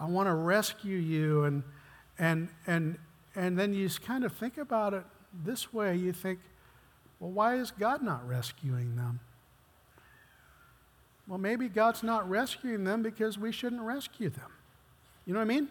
I 0.00 0.06
want 0.06 0.26
to 0.26 0.34
rescue 0.34 0.96
you. 0.96 1.44
And, 1.44 1.62
and, 2.18 2.48
and, 2.66 2.98
and 3.36 3.56
then 3.56 3.72
you 3.72 3.88
kind 4.04 4.24
of 4.24 4.32
think 4.32 4.58
about 4.58 4.94
it 4.94 5.04
this 5.44 5.72
way. 5.72 5.94
You 5.94 6.12
think, 6.12 6.40
well, 7.20 7.30
why 7.30 7.54
is 7.54 7.70
God 7.70 8.02
not 8.02 8.26
rescuing 8.26 8.96
them? 8.96 9.20
Well, 11.28 11.38
maybe 11.38 11.68
God's 11.68 12.02
not 12.02 12.28
rescuing 12.28 12.82
them 12.82 13.00
because 13.00 13.38
we 13.38 13.52
shouldn't 13.52 13.82
rescue 13.82 14.28
them. 14.28 14.50
You 15.24 15.34
know 15.34 15.38
what 15.38 15.44
I 15.44 15.54
mean? 15.54 15.68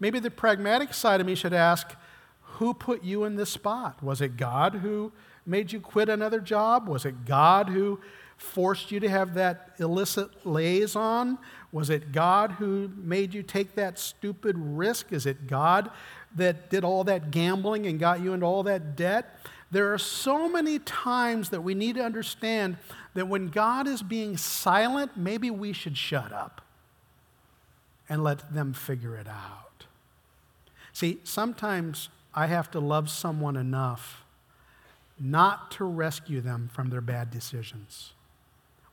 Maybe 0.00 0.18
the 0.18 0.30
pragmatic 0.30 0.94
side 0.94 1.20
of 1.20 1.26
me 1.26 1.34
should 1.34 1.52
ask 1.52 1.94
who 2.52 2.72
put 2.72 3.04
you 3.04 3.24
in 3.24 3.36
this 3.36 3.50
spot? 3.50 4.02
Was 4.02 4.22
it 4.22 4.38
God 4.38 4.76
who 4.76 5.12
made 5.48 5.72
you 5.72 5.80
quit 5.80 6.08
another 6.08 6.40
job? 6.40 6.88
Was 6.88 7.04
it 7.04 7.24
God 7.24 7.68
who 7.68 8.00
forced 8.36 8.92
you 8.92 9.00
to 9.00 9.08
have 9.08 9.34
that 9.34 9.70
illicit 9.78 10.46
liaison? 10.46 11.38
Was 11.72 11.90
it 11.90 12.12
God 12.12 12.52
who 12.52 12.90
made 12.96 13.34
you 13.34 13.42
take 13.42 13.74
that 13.74 13.98
stupid 13.98 14.56
risk? 14.56 15.12
Is 15.12 15.26
it 15.26 15.46
God 15.46 15.90
that 16.36 16.70
did 16.70 16.84
all 16.84 17.04
that 17.04 17.30
gambling 17.30 17.86
and 17.86 17.98
got 17.98 18.20
you 18.20 18.32
into 18.32 18.46
all 18.46 18.62
that 18.62 18.96
debt? 18.96 19.36
There 19.70 19.92
are 19.92 19.98
so 19.98 20.48
many 20.48 20.78
times 20.78 21.50
that 21.50 21.62
we 21.62 21.74
need 21.74 21.96
to 21.96 22.02
understand 22.02 22.78
that 23.14 23.28
when 23.28 23.48
God 23.48 23.86
is 23.86 24.02
being 24.02 24.36
silent, 24.36 25.16
maybe 25.16 25.50
we 25.50 25.72
should 25.72 25.96
shut 25.96 26.32
up 26.32 26.62
and 28.08 28.24
let 28.24 28.54
them 28.54 28.72
figure 28.72 29.16
it 29.16 29.28
out. 29.28 29.86
See, 30.92 31.18
sometimes 31.24 32.08
I 32.34 32.46
have 32.46 32.70
to 32.70 32.80
love 32.80 33.10
someone 33.10 33.56
enough 33.56 34.24
not 35.20 35.70
to 35.72 35.84
rescue 35.84 36.40
them 36.40 36.68
from 36.72 36.90
their 36.90 37.00
bad 37.00 37.30
decisions. 37.30 38.12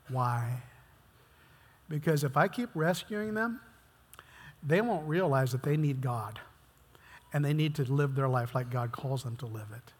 Why? 0.08 0.62
Because 1.88 2.24
if 2.24 2.36
I 2.36 2.48
keep 2.48 2.68
rescuing 2.74 3.34
them, 3.34 3.60
they 4.62 4.80
won't 4.80 5.06
realize 5.08 5.52
that 5.52 5.62
they 5.62 5.76
need 5.76 6.00
God. 6.00 6.40
and 7.32 7.44
they 7.44 7.52
need 7.52 7.74
to 7.74 7.84
live 7.84 8.14
their 8.14 8.28
life 8.28 8.54
like 8.54 8.70
God 8.70 8.92
calls 8.92 9.22
them 9.22 9.36
to 9.36 9.46
live 9.46 9.66
it. 9.70 9.92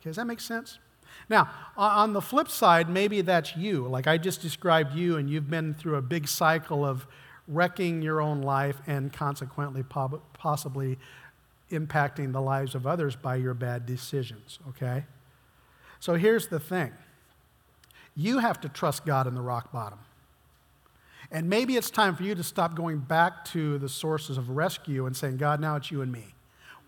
Okay, 0.00 0.10
does 0.10 0.16
that 0.16 0.26
make 0.26 0.40
sense? 0.40 0.78
Now, 1.28 1.50
on 1.76 2.12
the 2.12 2.22
flip 2.22 2.48
side, 2.48 2.88
maybe 2.88 3.20
that's 3.20 3.56
you. 3.56 3.86
Like 3.86 4.06
I 4.06 4.16
just 4.18 4.40
described 4.40 4.94
you, 4.94 5.16
and 5.16 5.28
you've 5.28 5.50
been 5.50 5.74
through 5.74 5.96
a 5.96 6.02
big 6.02 6.28
cycle 6.28 6.84
of 6.84 7.06
wrecking 7.46 8.00
your 8.02 8.20
own 8.20 8.40
life 8.42 8.76
and 8.86 9.12
consequently 9.12 9.82
possibly 10.34 10.98
impacting 11.70 12.32
the 12.32 12.40
lives 12.40 12.74
of 12.74 12.86
others 12.86 13.16
by 13.16 13.36
your 13.36 13.54
bad 13.54 13.86
decisions, 13.86 14.58
okay? 14.68 15.04
So 16.00 16.14
here's 16.14 16.48
the 16.48 16.60
thing 16.60 16.92
you 18.14 18.38
have 18.38 18.60
to 18.62 18.68
trust 18.68 19.06
God 19.06 19.26
in 19.26 19.34
the 19.34 19.40
rock 19.40 19.72
bottom. 19.72 20.00
And 21.30 21.48
maybe 21.48 21.76
it's 21.76 21.90
time 21.90 22.16
for 22.16 22.22
you 22.22 22.34
to 22.34 22.42
stop 22.42 22.74
going 22.74 22.98
back 22.98 23.44
to 23.46 23.78
the 23.78 23.88
sources 23.88 24.38
of 24.38 24.50
rescue 24.50 25.06
and 25.06 25.16
saying, 25.16 25.36
God, 25.36 25.60
now 25.60 25.76
it's 25.76 25.90
you 25.90 26.00
and 26.00 26.10
me. 26.10 26.34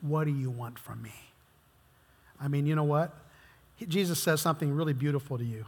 What 0.01 0.25
do 0.25 0.31
you 0.31 0.51
want 0.51 0.79
from 0.79 1.03
me? 1.03 1.13
I 2.41 2.49
mean, 2.49 2.65
you 2.67 2.75
know 2.75 2.85
what? 2.85 3.15
Jesus 3.87 4.19
says 4.19 4.41
something 4.41 4.73
really 4.73 4.95
beautiful 4.95 5.37
to 5.37 5.45
you. 5.45 5.67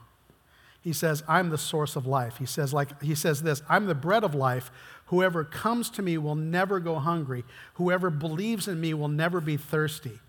He 0.83 0.93
says, 0.93 1.23
I'm 1.29 1.51
the 1.51 1.59
source 1.59 1.95
of 1.95 2.07
life. 2.07 2.39
He 2.39 2.47
says, 2.47 2.75
like, 2.75 3.01
he 3.03 3.15
says 3.15 3.43
this 3.43 3.63
I'm 3.69 3.87
the 3.87 3.95
bread 3.95 4.25
of 4.25 4.35
life. 4.35 4.71
Whoever 5.07 5.45
comes 5.45 5.91
to 5.91 6.03
me 6.03 6.19
will 6.19 6.35
never 6.35 6.81
go 6.81 6.97
hungry. 6.97 7.45
Whoever 7.75 8.11
believes 8.11 8.67
in 8.67 8.81
me 8.81 8.93
will 8.95 9.09
never 9.09 9.41
be 9.41 9.57
thirsty. 9.57 10.21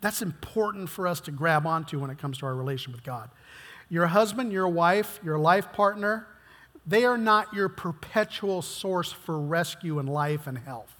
That's 0.00 0.22
important 0.22 0.88
for 0.88 1.06
us 1.06 1.20
to 1.22 1.30
grab 1.30 1.66
onto 1.66 1.98
when 1.98 2.10
it 2.10 2.18
comes 2.18 2.38
to 2.38 2.46
our 2.46 2.54
relation 2.54 2.92
with 2.92 3.02
God. 3.02 3.28
Your 3.90 4.06
husband, 4.06 4.52
your 4.52 4.68
wife, 4.68 5.20
your 5.22 5.38
life 5.38 5.72
partner, 5.72 6.26
they 6.86 7.04
are 7.04 7.18
not 7.18 7.52
your 7.52 7.68
perpetual 7.68 8.62
source 8.62 9.12
for 9.12 9.38
rescue 9.38 9.98
and 9.98 10.08
life 10.08 10.46
and 10.46 10.56
health. 10.58 10.94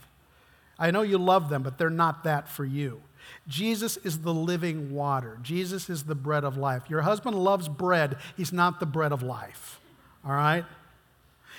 I 0.78 0.90
know 0.90 1.02
you 1.02 1.16
love 1.16 1.48
them, 1.48 1.62
but 1.62 1.78
they're 1.78 1.88
not 1.88 2.24
that 2.24 2.48
for 2.48 2.64
you. 2.64 3.00
Jesus 3.48 3.96
is 3.98 4.20
the 4.20 4.34
living 4.34 4.92
water. 4.92 5.38
Jesus 5.42 5.90
is 5.90 6.04
the 6.04 6.14
bread 6.14 6.44
of 6.44 6.56
life. 6.56 6.84
Your 6.88 7.02
husband 7.02 7.36
loves 7.36 7.68
bread, 7.68 8.16
he's 8.36 8.52
not 8.52 8.80
the 8.80 8.86
bread 8.86 9.12
of 9.12 9.22
life. 9.22 9.80
All 10.24 10.32
right? 10.32 10.64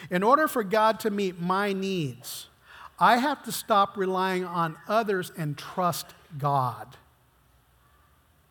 In 0.09 0.23
order 0.23 0.47
for 0.47 0.63
God 0.63 0.99
to 1.01 1.09
meet 1.11 1.39
my 1.39 1.73
needs, 1.73 2.47
I 2.99 3.17
have 3.17 3.43
to 3.43 3.51
stop 3.51 3.97
relying 3.97 4.45
on 4.45 4.77
others 4.87 5.31
and 5.37 5.57
trust 5.57 6.07
God. 6.37 6.87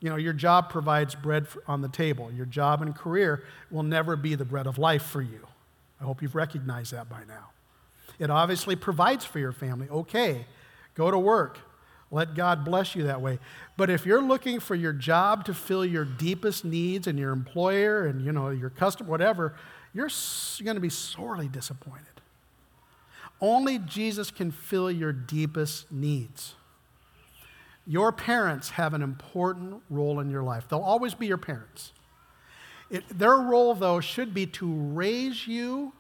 You 0.00 0.08
know, 0.08 0.16
your 0.16 0.32
job 0.32 0.70
provides 0.70 1.14
bread 1.14 1.46
on 1.66 1.82
the 1.82 1.88
table. 1.88 2.32
Your 2.32 2.46
job 2.46 2.82
and 2.82 2.94
career 2.94 3.44
will 3.70 3.82
never 3.82 4.16
be 4.16 4.34
the 4.34 4.44
bread 4.44 4.66
of 4.66 4.78
life 4.78 5.02
for 5.02 5.20
you. 5.20 5.46
I 6.00 6.04
hope 6.04 6.22
you've 6.22 6.34
recognized 6.34 6.92
that 6.92 7.08
by 7.08 7.22
now. 7.28 7.50
It 8.18 8.30
obviously 8.30 8.76
provides 8.76 9.24
for 9.24 9.38
your 9.38 9.52
family. 9.52 9.88
Okay, 9.88 10.46
go 10.94 11.10
to 11.10 11.18
work. 11.18 11.58
Let 12.10 12.34
God 12.34 12.64
bless 12.64 12.96
you 12.96 13.04
that 13.04 13.20
way. 13.20 13.38
But 13.76 13.88
if 13.88 14.04
you're 14.04 14.22
looking 14.22 14.58
for 14.58 14.74
your 14.74 14.92
job 14.92 15.44
to 15.44 15.54
fill 15.54 15.84
your 15.84 16.04
deepest 16.04 16.64
needs 16.64 17.06
and 17.06 17.18
your 17.18 17.30
employer 17.30 18.06
and 18.06 18.24
you 18.24 18.32
know 18.32 18.50
your 18.50 18.70
customer 18.70 19.08
whatever, 19.08 19.54
you're 19.94 20.10
going 20.64 20.74
to 20.74 20.80
be 20.80 20.90
sorely 20.90 21.48
disappointed. 21.48 22.06
Only 23.40 23.78
Jesus 23.78 24.30
can 24.30 24.50
fill 24.50 24.90
your 24.90 25.12
deepest 25.12 25.90
needs. 25.90 26.54
Your 27.86 28.12
parents 28.12 28.70
have 28.70 28.92
an 28.92 29.02
important 29.02 29.82
role 29.88 30.20
in 30.20 30.30
your 30.30 30.42
life. 30.42 30.68
They'll 30.68 30.80
always 30.80 31.14
be 31.14 31.26
your 31.26 31.38
parents. 31.38 31.92
It, 32.90 33.04
their 33.08 33.36
role, 33.36 33.74
though, 33.74 34.00
should 34.00 34.34
be 34.34 34.46
to 34.46 34.72
raise 34.72 35.46
you 35.46 35.92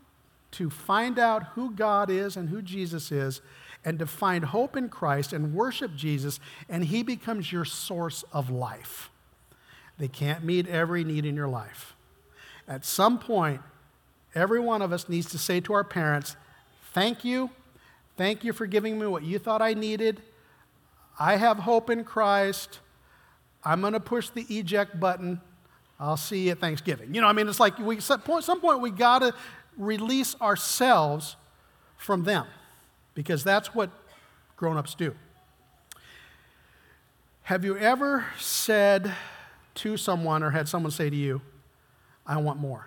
to 0.52 0.68
find 0.68 1.18
out 1.18 1.44
who 1.54 1.70
God 1.70 2.10
is 2.10 2.36
and 2.36 2.48
who 2.48 2.60
Jesus 2.60 3.10
is 3.12 3.40
and 3.84 3.98
to 3.98 4.06
find 4.06 4.46
hope 4.46 4.76
in 4.76 4.88
Christ 4.88 5.32
and 5.32 5.54
worship 5.54 5.94
Jesus, 5.94 6.38
and 6.68 6.84
He 6.84 7.02
becomes 7.02 7.50
your 7.50 7.64
source 7.64 8.24
of 8.32 8.50
life. 8.50 9.10
They 9.98 10.08
can't 10.08 10.44
meet 10.44 10.66
every 10.68 11.04
need 11.04 11.24
in 11.24 11.34
your 11.34 11.48
life. 11.48 11.94
At 12.68 12.84
some 12.84 13.18
point, 13.18 13.60
every 14.34 14.60
one 14.60 14.82
of 14.82 14.92
us 14.92 15.08
needs 15.08 15.28
to 15.30 15.38
say 15.38 15.60
to 15.60 15.72
our 15.72 15.84
parents, 15.84 16.36
Thank 16.92 17.24
you. 17.24 17.50
Thank 18.16 18.44
you 18.44 18.52
for 18.52 18.66
giving 18.66 18.98
me 18.98 19.06
what 19.06 19.22
you 19.22 19.38
thought 19.38 19.62
I 19.62 19.74
needed. 19.74 20.20
I 21.18 21.36
have 21.36 21.58
hope 21.58 21.88
in 21.88 22.04
Christ. 22.04 22.80
I'm 23.64 23.80
going 23.80 23.92
to 23.92 24.00
push 24.00 24.30
the 24.30 24.42
eject 24.42 24.98
button. 24.98 25.40
I'll 25.98 26.16
see 26.16 26.46
you 26.46 26.52
at 26.52 26.58
Thanksgiving. 26.58 27.14
You 27.14 27.20
know, 27.20 27.28
I 27.28 27.32
mean, 27.32 27.48
it's 27.48 27.60
like 27.60 27.78
we, 27.78 27.98
at 27.98 28.02
some 28.02 28.60
point 28.60 28.80
we 28.80 28.90
got 28.90 29.20
to 29.20 29.34
release 29.76 30.34
ourselves 30.40 31.36
from 31.96 32.24
them 32.24 32.46
because 33.20 33.44
that's 33.44 33.74
what 33.74 33.90
grown 34.56 34.78
ups 34.78 34.94
do. 34.94 35.14
Have 37.42 37.66
you 37.66 37.76
ever 37.76 38.24
said 38.38 39.12
to 39.74 39.98
someone 39.98 40.42
or 40.42 40.48
had 40.48 40.66
someone 40.68 40.90
say 40.90 41.10
to 41.10 41.16
you, 41.16 41.42
I 42.26 42.38
want 42.38 42.60
more? 42.60 42.86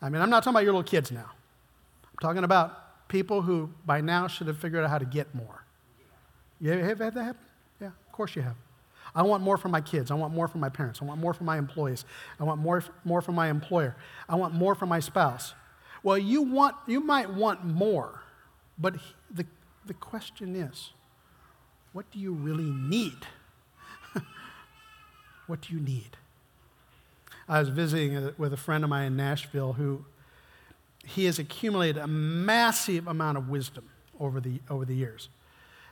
I 0.00 0.08
mean, 0.08 0.20
I'm 0.20 0.30
not 0.30 0.42
talking 0.42 0.54
about 0.54 0.64
your 0.64 0.72
little 0.72 0.82
kids 0.82 1.12
now. 1.12 1.30
I'm 1.30 2.18
talking 2.20 2.42
about 2.42 3.06
people 3.06 3.42
who 3.42 3.70
by 3.86 4.00
now 4.00 4.26
should 4.26 4.48
have 4.48 4.58
figured 4.58 4.82
out 4.82 4.90
how 4.90 4.98
to 4.98 5.04
get 5.04 5.32
more. 5.32 5.64
You 6.60 6.72
have 6.72 6.98
had 6.98 7.14
that 7.14 7.22
happen? 7.22 7.46
Yeah, 7.80 7.86
of 7.86 8.12
course 8.12 8.34
you 8.34 8.42
have. 8.42 8.56
I 9.14 9.22
want 9.22 9.44
more 9.44 9.58
from 9.58 9.70
my 9.70 9.80
kids. 9.80 10.10
I 10.10 10.14
want 10.14 10.34
more 10.34 10.48
from 10.48 10.60
my 10.60 10.70
parents. 10.70 11.00
I 11.00 11.04
want 11.04 11.20
more 11.20 11.34
from 11.34 11.46
my 11.46 11.56
employees. 11.56 12.04
I 12.40 12.42
want 12.42 12.60
more, 12.60 12.82
more 13.04 13.22
from 13.22 13.36
my 13.36 13.48
employer. 13.48 13.94
I 14.28 14.34
want 14.34 14.54
more 14.54 14.74
from 14.74 14.88
my 14.88 14.98
spouse. 14.98 15.54
Well, 16.02 16.18
you, 16.18 16.42
want, 16.42 16.74
you 16.88 16.98
might 17.00 17.30
want 17.30 17.64
more, 17.64 18.21
but 18.78 18.96
the, 19.30 19.46
the 19.86 19.94
question 19.94 20.56
is 20.56 20.92
what 21.92 22.10
do 22.10 22.18
you 22.18 22.32
really 22.32 22.70
need? 22.70 23.26
what 25.46 25.60
do 25.60 25.74
you 25.74 25.80
need? 25.80 26.16
I 27.48 27.58
was 27.58 27.68
visiting 27.68 28.32
with 28.38 28.52
a 28.52 28.56
friend 28.56 28.82
of 28.82 28.90
mine 28.90 29.08
in 29.08 29.16
Nashville 29.16 29.74
who 29.74 30.06
he 31.04 31.26
has 31.26 31.38
accumulated 31.38 31.98
a 31.98 32.06
massive 32.06 33.06
amount 33.06 33.36
of 33.36 33.48
wisdom 33.48 33.90
over 34.18 34.40
the, 34.40 34.60
over 34.70 34.84
the 34.84 34.94
years. 34.94 35.28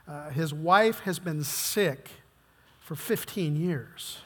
Uh, 0.09 0.31
his 0.31 0.55
wife 0.55 1.01
has 1.01 1.19
been 1.19 1.45
sick 1.45 2.11
for 2.81 2.95
15 2.95 3.57
years. 3.57 4.19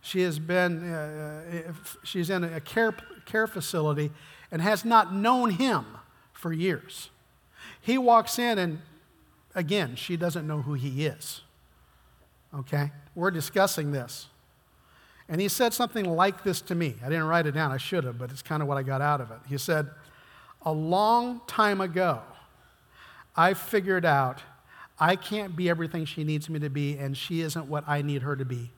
She 0.00 0.20
has 0.20 0.38
been, 0.38 0.92
uh, 0.92 1.68
uh 1.68 1.72
she's 2.04 2.30
in 2.30 2.44
a 2.44 2.60
care, 2.60 2.94
care 3.24 3.46
facility 3.46 4.12
and 4.52 4.62
has 4.62 4.84
not 4.84 5.12
known 5.12 5.50
him 5.50 5.84
for 6.32 6.52
years. 6.52 7.10
He 7.86 7.98
walks 7.98 8.40
in, 8.40 8.58
and 8.58 8.82
again, 9.54 9.94
she 9.94 10.16
doesn't 10.16 10.44
know 10.44 10.60
who 10.60 10.74
he 10.74 11.06
is. 11.06 11.42
Okay? 12.52 12.90
We're 13.14 13.30
discussing 13.30 13.92
this. 13.92 14.26
And 15.28 15.40
he 15.40 15.46
said 15.46 15.72
something 15.72 16.04
like 16.04 16.42
this 16.42 16.60
to 16.62 16.74
me. 16.74 16.96
I 17.00 17.08
didn't 17.08 17.28
write 17.28 17.46
it 17.46 17.52
down, 17.52 17.70
I 17.70 17.76
should 17.76 18.02
have, 18.02 18.18
but 18.18 18.32
it's 18.32 18.42
kind 18.42 18.60
of 18.60 18.66
what 18.66 18.76
I 18.76 18.82
got 18.82 19.02
out 19.02 19.20
of 19.20 19.30
it. 19.30 19.38
He 19.48 19.56
said, 19.56 19.88
A 20.62 20.72
long 20.72 21.42
time 21.46 21.80
ago, 21.80 22.22
I 23.36 23.54
figured 23.54 24.04
out 24.04 24.42
I 24.98 25.14
can't 25.14 25.54
be 25.54 25.70
everything 25.70 26.06
she 26.06 26.24
needs 26.24 26.50
me 26.50 26.58
to 26.58 26.68
be, 26.68 26.98
and 26.98 27.16
she 27.16 27.40
isn't 27.40 27.66
what 27.66 27.84
I 27.86 28.02
need 28.02 28.22
her 28.22 28.34
to 28.34 28.44
be, 28.44 28.72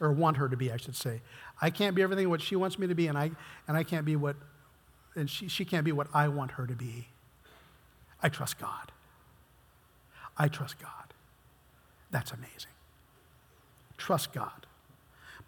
or 0.00 0.12
want 0.12 0.38
her 0.38 0.48
to 0.48 0.56
be, 0.56 0.72
I 0.72 0.78
should 0.78 0.96
say. 0.96 1.20
I 1.60 1.68
can't 1.68 1.94
be 1.94 2.00
everything 2.00 2.30
what 2.30 2.40
she 2.40 2.56
wants 2.56 2.78
me 2.78 2.86
to 2.86 2.94
be, 2.94 3.06
and 3.06 3.18
I, 3.18 3.32
and 3.68 3.76
I 3.76 3.82
can't 3.82 4.06
be 4.06 4.16
what, 4.16 4.36
and 5.14 5.28
she, 5.28 5.48
she 5.48 5.66
can't 5.66 5.84
be 5.84 5.92
what 5.92 6.06
I 6.14 6.28
want 6.28 6.52
her 6.52 6.66
to 6.66 6.74
be. 6.74 7.08
I 8.22 8.28
trust 8.28 8.58
God. 8.58 8.92
I 10.36 10.48
trust 10.48 10.78
God. 10.78 11.14
That's 12.10 12.32
amazing. 12.32 12.72
Trust 13.96 14.32
God. 14.32 14.66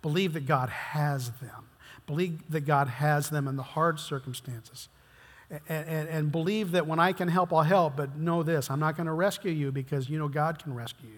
Believe 0.00 0.32
that 0.34 0.46
God 0.46 0.68
has 0.68 1.30
them. 1.40 1.68
Believe 2.06 2.50
that 2.50 2.62
God 2.62 2.88
has 2.88 3.30
them 3.30 3.46
in 3.46 3.56
the 3.56 3.62
hard 3.62 4.00
circumstances 4.00 4.88
and, 5.68 5.88
and, 5.88 6.08
and 6.08 6.32
believe 6.32 6.72
that 6.72 6.86
when 6.86 6.98
I 6.98 7.12
can 7.12 7.28
help, 7.28 7.52
I'll 7.52 7.62
help, 7.62 7.96
but 7.96 8.16
know 8.16 8.42
this 8.42 8.70
I'm 8.70 8.80
not 8.80 8.96
going 8.96 9.06
to 9.06 9.12
rescue 9.12 9.52
you 9.52 9.70
because 9.70 10.08
you 10.08 10.18
know 10.18 10.28
God 10.28 10.62
can 10.62 10.74
rescue 10.74 11.08
you. 11.08 11.14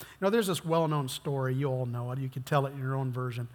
You 0.00 0.06
know, 0.20 0.30
there's 0.30 0.46
this 0.46 0.64
well 0.64 0.86
known 0.88 1.08
story, 1.08 1.54
you 1.54 1.68
all 1.68 1.86
know 1.86 2.12
it, 2.12 2.18
you 2.18 2.28
can 2.28 2.42
tell 2.42 2.66
it 2.66 2.72
in 2.72 2.78
your 2.78 2.94
own 2.94 3.10
version. 3.10 3.48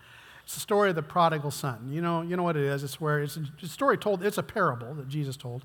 It's 0.44 0.54
the 0.54 0.62
story 0.62 0.90
of 0.90 0.96
the 0.96 1.04
prodigal 1.04 1.52
son. 1.52 1.90
You 1.92 2.02
know, 2.02 2.22
you 2.22 2.38
know 2.38 2.44
what 2.44 2.56
it 2.56 2.64
is? 2.64 2.84
It's 2.84 3.02
where 3.02 3.22
it's 3.22 3.38
a 3.38 3.68
story 3.68 3.98
told, 3.98 4.24
it's 4.24 4.38
a 4.38 4.44
parable 4.44 4.94
that 4.96 5.10
Jesus 5.10 5.36
told. 5.36 5.64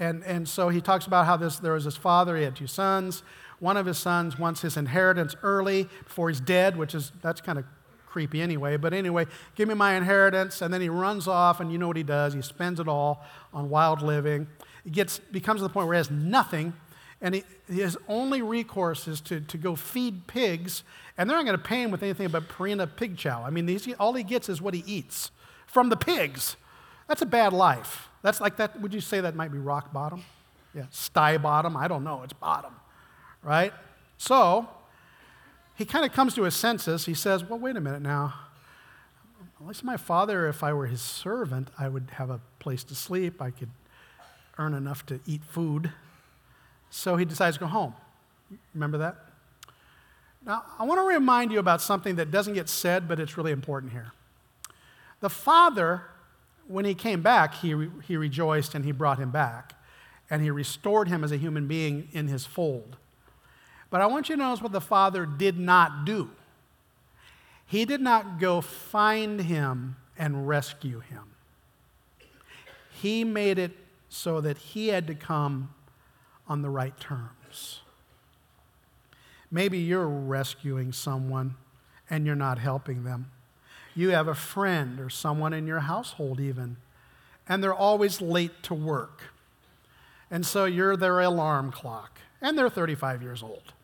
And, 0.00 0.24
and 0.24 0.48
so 0.48 0.70
he 0.70 0.80
talks 0.80 1.06
about 1.06 1.26
how 1.26 1.36
this, 1.36 1.58
there 1.58 1.74
was 1.74 1.84
this 1.84 1.96
father, 1.96 2.36
he 2.36 2.42
had 2.42 2.56
two 2.56 2.66
sons. 2.66 3.22
One 3.60 3.76
of 3.76 3.84
his 3.84 3.98
sons 3.98 4.38
wants 4.38 4.62
his 4.62 4.78
inheritance 4.78 5.36
early 5.42 5.88
before 6.04 6.30
he's 6.30 6.40
dead, 6.40 6.76
which 6.76 6.94
is, 6.94 7.12
that's 7.20 7.42
kind 7.42 7.58
of 7.58 7.66
creepy 8.06 8.40
anyway. 8.40 8.78
But 8.78 8.94
anyway, 8.94 9.26
give 9.54 9.68
me 9.68 9.74
my 9.74 9.94
inheritance. 9.96 10.62
And 10.62 10.72
then 10.72 10.80
he 10.80 10.88
runs 10.88 11.28
off, 11.28 11.60
and 11.60 11.70
you 11.70 11.76
know 11.76 11.86
what 11.86 11.98
he 11.98 12.02
does? 12.02 12.32
He 12.32 12.40
spends 12.40 12.80
it 12.80 12.88
all 12.88 13.22
on 13.52 13.68
wild 13.68 14.00
living. 14.00 14.48
He 14.84 14.90
gets, 14.90 15.18
becomes 15.18 15.60
to 15.60 15.64
the 15.64 15.68
point 15.68 15.86
where 15.86 15.94
he 15.94 15.98
has 15.98 16.10
nothing, 16.10 16.72
and 17.20 17.34
he, 17.34 17.44
his 17.68 17.98
only 18.08 18.40
recourse 18.40 19.06
is 19.06 19.20
to, 19.22 19.42
to 19.42 19.58
go 19.58 19.76
feed 19.76 20.26
pigs, 20.26 20.82
and 21.18 21.28
they're 21.28 21.36
not 21.36 21.44
going 21.44 21.58
to 21.58 21.62
pay 21.62 21.82
him 21.82 21.90
with 21.90 22.02
anything 22.02 22.28
but 22.28 22.48
Purina 22.48 22.88
pig 22.96 23.18
chow. 23.18 23.44
I 23.44 23.50
mean, 23.50 23.78
all 23.98 24.14
he 24.14 24.24
gets 24.24 24.48
is 24.48 24.62
what 24.62 24.72
he 24.72 24.82
eats 24.86 25.30
from 25.66 25.90
the 25.90 25.96
pigs. 25.96 26.56
That's 27.06 27.20
a 27.20 27.26
bad 27.26 27.52
life. 27.52 28.09
That's 28.22 28.40
like 28.40 28.56
that. 28.56 28.80
Would 28.80 28.92
you 28.92 29.00
say 29.00 29.20
that 29.20 29.34
might 29.34 29.52
be 29.52 29.58
rock 29.58 29.92
bottom? 29.92 30.24
Yeah, 30.74 30.84
sty 30.90 31.38
bottom. 31.38 31.76
I 31.76 31.88
don't 31.88 32.04
know. 32.04 32.22
It's 32.22 32.32
bottom. 32.32 32.74
right? 33.42 33.72
So 34.18 34.68
he 35.74 35.84
kind 35.84 36.04
of 36.04 36.12
comes 36.12 36.34
to 36.34 36.42
his 36.42 36.54
senses. 36.54 37.06
He 37.06 37.14
says, 37.14 37.42
Well, 37.44 37.58
wait 37.58 37.76
a 37.76 37.80
minute 37.80 38.02
now. 38.02 38.34
At 39.60 39.66
least 39.66 39.84
my 39.84 39.96
father, 39.96 40.48
if 40.48 40.62
I 40.62 40.72
were 40.72 40.86
his 40.86 41.02
servant, 41.02 41.68
I 41.78 41.88
would 41.88 42.08
have 42.12 42.30
a 42.30 42.40
place 42.60 42.82
to 42.84 42.94
sleep. 42.94 43.42
I 43.42 43.50
could 43.50 43.70
earn 44.58 44.74
enough 44.74 45.04
to 45.06 45.20
eat 45.26 45.42
food. 45.44 45.90
So 46.90 47.16
he 47.16 47.24
decides 47.24 47.56
to 47.56 47.60
go 47.60 47.66
home. 47.66 47.94
Remember 48.74 48.98
that? 48.98 49.16
Now, 50.44 50.64
I 50.78 50.84
want 50.84 50.98
to 51.00 51.06
remind 51.06 51.52
you 51.52 51.58
about 51.58 51.82
something 51.82 52.16
that 52.16 52.30
doesn't 52.30 52.54
get 52.54 52.68
said, 52.68 53.06
but 53.06 53.20
it's 53.20 53.36
really 53.36 53.52
important 53.52 53.92
here. 53.92 54.12
The 55.20 55.28
father, 55.28 56.02
when 56.70 56.84
he 56.84 56.94
came 56.94 57.20
back, 57.20 57.54
he, 57.56 57.74
re- 57.74 57.90
he 58.06 58.16
rejoiced 58.16 58.74
and 58.74 58.84
he 58.84 58.92
brought 58.92 59.18
him 59.18 59.30
back, 59.30 59.74
and 60.30 60.40
he 60.40 60.50
restored 60.50 61.08
him 61.08 61.24
as 61.24 61.32
a 61.32 61.36
human 61.36 61.66
being 61.66 62.08
in 62.12 62.28
his 62.28 62.46
fold. 62.46 62.96
But 63.90 64.00
I 64.00 64.06
want 64.06 64.28
you 64.28 64.36
to 64.36 64.42
notice 64.42 64.62
what 64.62 64.70
the 64.70 64.80
father 64.80 65.26
did 65.26 65.58
not 65.58 66.04
do. 66.04 66.30
He 67.66 67.84
did 67.84 68.00
not 68.00 68.38
go 68.38 68.60
find 68.60 69.40
him 69.40 69.96
and 70.16 70.46
rescue 70.46 71.00
him. 71.00 71.24
He 72.92 73.24
made 73.24 73.58
it 73.58 73.72
so 74.08 74.40
that 74.40 74.58
he 74.58 74.88
had 74.88 75.08
to 75.08 75.14
come 75.14 75.74
on 76.46 76.62
the 76.62 76.70
right 76.70 76.98
terms. 77.00 77.80
Maybe 79.50 79.78
you're 79.78 80.06
rescuing 80.06 80.92
someone 80.92 81.56
and 82.08 82.26
you're 82.26 82.36
not 82.36 82.58
helping 82.58 83.02
them. 83.02 83.30
You 84.00 84.12
have 84.12 84.28
a 84.28 84.34
friend 84.34 84.98
or 84.98 85.10
someone 85.10 85.52
in 85.52 85.66
your 85.66 85.80
household, 85.80 86.40
even, 86.40 86.78
and 87.46 87.62
they're 87.62 87.74
always 87.74 88.22
late 88.22 88.62
to 88.62 88.72
work. 88.72 89.24
And 90.30 90.46
so 90.46 90.64
you're 90.64 90.96
their 90.96 91.20
alarm 91.20 91.70
clock, 91.70 92.18
and 92.40 92.56
they're 92.56 92.70
35 92.70 93.20
years 93.20 93.42
old. 93.42 93.74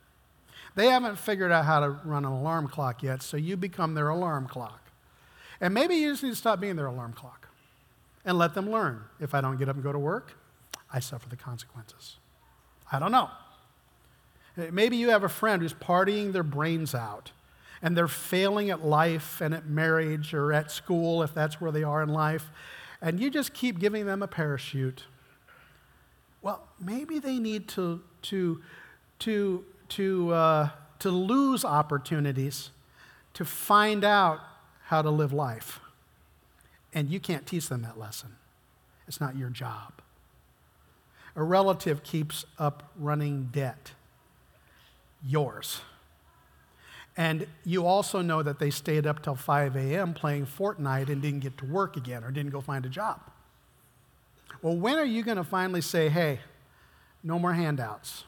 They 0.75 0.87
haven't 0.87 1.19
figured 1.19 1.53
out 1.53 1.67
how 1.67 1.81
to 1.81 1.91
run 2.03 2.25
an 2.25 2.33
alarm 2.33 2.69
clock 2.69 3.03
yet, 3.03 3.23
so 3.23 3.37
you 3.37 3.59
become 3.59 3.93
their 3.93 4.09
alarm 4.09 4.49
clock. 4.49 4.81
And 5.61 5.75
maybe 5.75 5.97
you 5.97 6.13
just 6.13 6.23
need 6.23 6.31
to 6.31 6.37
stop 6.37 6.61
being 6.61 6.77
their 6.77 6.87
alarm 6.87 7.13
clock 7.13 7.49
and 8.25 8.39
let 8.39 8.55
them 8.55 8.71
learn. 8.71 9.03
If 9.21 9.35
I 9.35 9.43
don't 9.43 9.59
get 9.59 9.69
up 9.69 9.75
and 9.75 9.85
go 9.85 9.93
to 9.93 9.99
work, 9.99 10.33
I 10.91 10.99
suffer 10.99 11.29
the 11.29 11.37
consequences. 11.37 12.17
I 12.91 12.99
don't 12.99 13.13
know. 13.13 13.29
Maybe 14.57 14.97
you 14.97 15.11
have 15.11 15.25
a 15.25 15.29
friend 15.29 15.61
who's 15.61 15.75
partying 15.75 16.33
their 16.33 16.43
brains 16.43 16.95
out 16.95 17.33
and 17.83 17.97
they're 17.97 18.09
failing 18.09 18.71
at 18.71 18.85
life 18.85 19.41
and 19.41 19.55
at 19.55 19.67
marriage 19.67 20.35
or 20.35 20.53
at 20.53 20.71
school, 20.71 21.23
if 21.23 21.35
that's 21.35 21.61
where 21.61 21.71
they 21.71 21.83
are 21.83 22.03
in 22.03 22.09
life, 22.09 22.51
and 23.01 23.21
you 23.21 23.31
just 23.31 23.53
keep 23.53 23.79
giving 23.79 24.07
them 24.07 24.23
a 24.23 24.29
parachute. 24.29 25.05
Well, 26.43 26.67
maybe 26.81 27.19
they 27.19 27.39
need 27.39 27.69
to, 27.69 28.03
to, 28.23 28.63
to, 29.21 29.65
to, 29.91 30.33
uh, 30.33 30.69
to 31.01 31.11
lose 31.11 31.65
opportunities 31.65 32.71
to 33.35 33.45
find 33.45 34.05
out 34.05 34.41
how 34.85 35.03
to 35.03 35.11
live 35.11 35.33
life. 35.33 35.81
And 36.95 37.11
you 37.11 37.21
can't 37.21 37.47
teach 37.47 37.69
them 37.69 37.83
that 37.83 37.99
lesson, 37.99 38.37
it's 39.07 39.21
not 39.21 39.37
your 39.37 39.51
job. 39.51 39.93
A 41.35 41.43
relative 41.43 42.03
keeps 42.03 42.47
up 42.59 42.91
running 42.99 43.51
debt, 43.53 43.93
yours. 45.23 45.83
And 47.17 47.47
you 47.65 47.87
also 47.87 48.21
know 48.21 48.43
that 48.43 48.59
they 48.59 48.71
stayed 48.71 49.07
up 49.07 49.23
till 49.23 49.37
5 49.37 49.75
a.m. 49.77 50.13
playing 50.13 50.47
Fortnite 50.47 51.09
and 51.09 51.23
didn't 51.23 51.41
get 51.41 51.57
to 51.59 51.65
work 51.65 51.97
again 51.97 52.23
or 52.23 52.31
didn't 52.31 52.53
go 52.53 52.61
find 52.61 52.85
a 52.85 52.91
job. 52.91 53.21
Well, 54.61 54.77
when 54.77 54.99
are 54.99 55.05
you 55.05 55.23
going 55.23 55.39
to 55.39 55.45
finally 55.45 55.81
say, 55.81 56.09
hey, 56.09 56.41
no 57.23 57.39
more 57.39 57.55
handouts? 57.55 58.25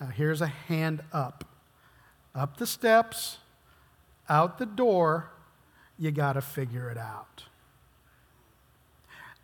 Now, 0.00 0.06
here's 0.06 0.40
a 0.40 0.46
hand 0.46 1.02
up. 1.12 1.44
Up 2.34 2.56
the 2.56 2.66
steps, 2.66 3.38
out 4.28 4.58
the 4.58 4.66
door, 4.66 5.30
you 5.98 6.10
got 6.10 6.34
to 6.34 6.40
figure 6.40 6.90
it 6.90 6.96
out. 6.96 7.44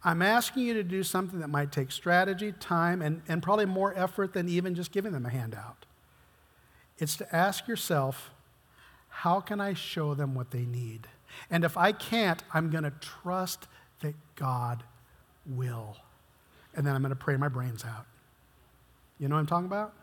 I'm 0.05 0.22
asking 0.22 0.62
you 0.62 0.74
to 0.74 0.85
do 0.85 1.02
something 1.02 1.40
that 1.40 1.48
might 1.48 1.72
take 1.72 1.90
strategy, 1.90 2.52
time, 2.52 3.02
and, 3.02 3.22
and 3.29 3.42
probably 3.42 3.66
more 3.66 3.92
effort 3.96 4.33
than 4.33 4.48
even 4.48 4.74
just 4.74 4.92
giving 4.92 5.12
them 5.12 5.26
a 5.26 5.31
handout. 5.31 5.86
It's 6.99 7.17
to 7.17 7.37
ask 7.37 7.69
yourself, 7.69 8.31
how 9.09 9.41
can 9.41 9.61
I 9.61 9.75
show 9.75 10.15
them 10.15 10.35
what 10.35 10.51
they 10.51 10.65
need? 10.65 11.09
And 11.51 11.65
if 11.65 11.77
I 11.77 11.93
can't, 11.93 12.43
I'm 12.53 12.71
going 12.71 12.85
to 12.85 12.93
trust 13.01 13.67
that 14.01 14.15
God 14.37 14.83
will. 15.47 15.97
And 16.75 16.87
then 16.87 16.95
I'm 16.95 17.03
going 17.03 17.11
to 17.11 17.17
pray 17.17 17.37
my 17.37 17.49
brains 17.49 17.85
out. 17.85 18.07
You 19.19 19.29
know 19.29 19.37
what 19.37 19.41
I'm 19.41 19.47
talking 19.47 19.67
about? 19.67 19.95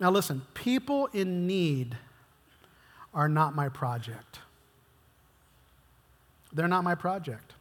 Now, 0.00 0.10
listen, 0.10 0.42
people 0.54 1.06
in 1.12 1.46
need 1.46 1.96
are 3.12 3.28
not 3.28 3.54
my 3.54 3.68
project. 3.68 4.40
They're 6.52 6.68
not 6.68 6.84
my 6.84 6.94
project. 6.94 7.52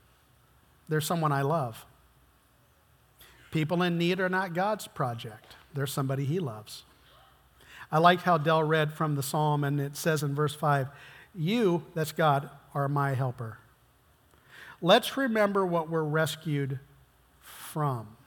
They're 0.88 1.02
someone 1.02 1.32
I 1.32 1.42
love. 1.42 1.86
People 3.52 3.84
in 3.84 3.98
need 3.98 4.20
are 4.20 4.30
not 4.30 4.54
God's 4.54 4.88
project. 4.88 5.56
They're 5.74 5.88
somebody 5.88 6.26
He 6.26 6.40
loves. 6.40 6.84
I 7.94 8.00
like 8.00 8.24
how 8.24 8.40
Dell 8.40 8.64
read 8.64 8.92
from 8.92 9.14
the 9.14 9.22
psalm, 9.22 9.64
and 9.64 9.80
it 9.80 9.96
says 9.96 10.24
in 10.24 10.34
verse 10.34 10.56
5 10.56 10.88
You, 11.36 11.84
that's 11.94 12.12
God, 12.12 12.50
are 12.74 12.90
my 12.90 13.14
helper. 13.14 13.60
Let's 14.82 15.16
remember 15.16 15.64
what 15.64 15.92
we're 15.92 16.02
rescued 16.02 16.80
from. 17.40 18.18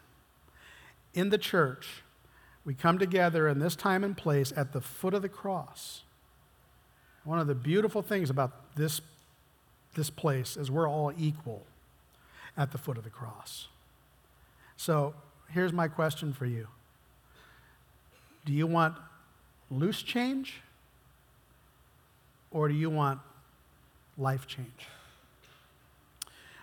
In 1.14 1.30
the 1.30 1.36
church, 1.36 2.04
we 2.64 2.74
come 2.74 2.96
together 3.00 3.48
in 3.48 3.58
this 3.58 3.74
time 3.74 4.04
and 4.04 4.16
place 4.16 4.52
at 4.56 4.72
the 4.72 4.80
foot 4.80 5.14
of 5.14 5.22
the 5.22 5.28
cross. 5.28 6.04
One 7.24 7.40
of 7.40 7.48
the 7.48 7.54
beautiful 7.56 8.02
things 8.02 8.30
about 8.30 8.76
this, 8.76 9.00
this 9.96 10.10
place 10.10 10.56
is 10.56 10.70
we're 10.70 10.88
all 10.88 11.12
equal 11.18 11.66
at 12.56 12.70
the 12.70 12.78
foot 12.78 12.98
of 12.98 13.02
the 13.02 13.10
cross. 13.10 13.66
So 14.76 15.14
here's 15.50 15.72
my 15.72 15.88
question 15.88 16.32
for 16.32 16.46
you 16.46 16.68
Do 18.44 18.52
you 18.52 18.68
want 18.68 18.94
loose 19.70 20.02
change? 20.02 20.60
Or 22.50 22.68
do 22.68 22.74
you 22.74 22.90
want 22.90 23.20
life 24.16 24.46
change? 24.46 24.88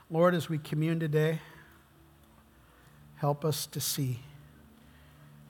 Lord, 0.10 0.36
as 0.36 0.50
we 0.50 0.58
commune 0.58 1.00
today, 1.00 1.40
help 3.16 3.44
us 3.46 3.66
to 3.68 3.80
see 3.80 4.20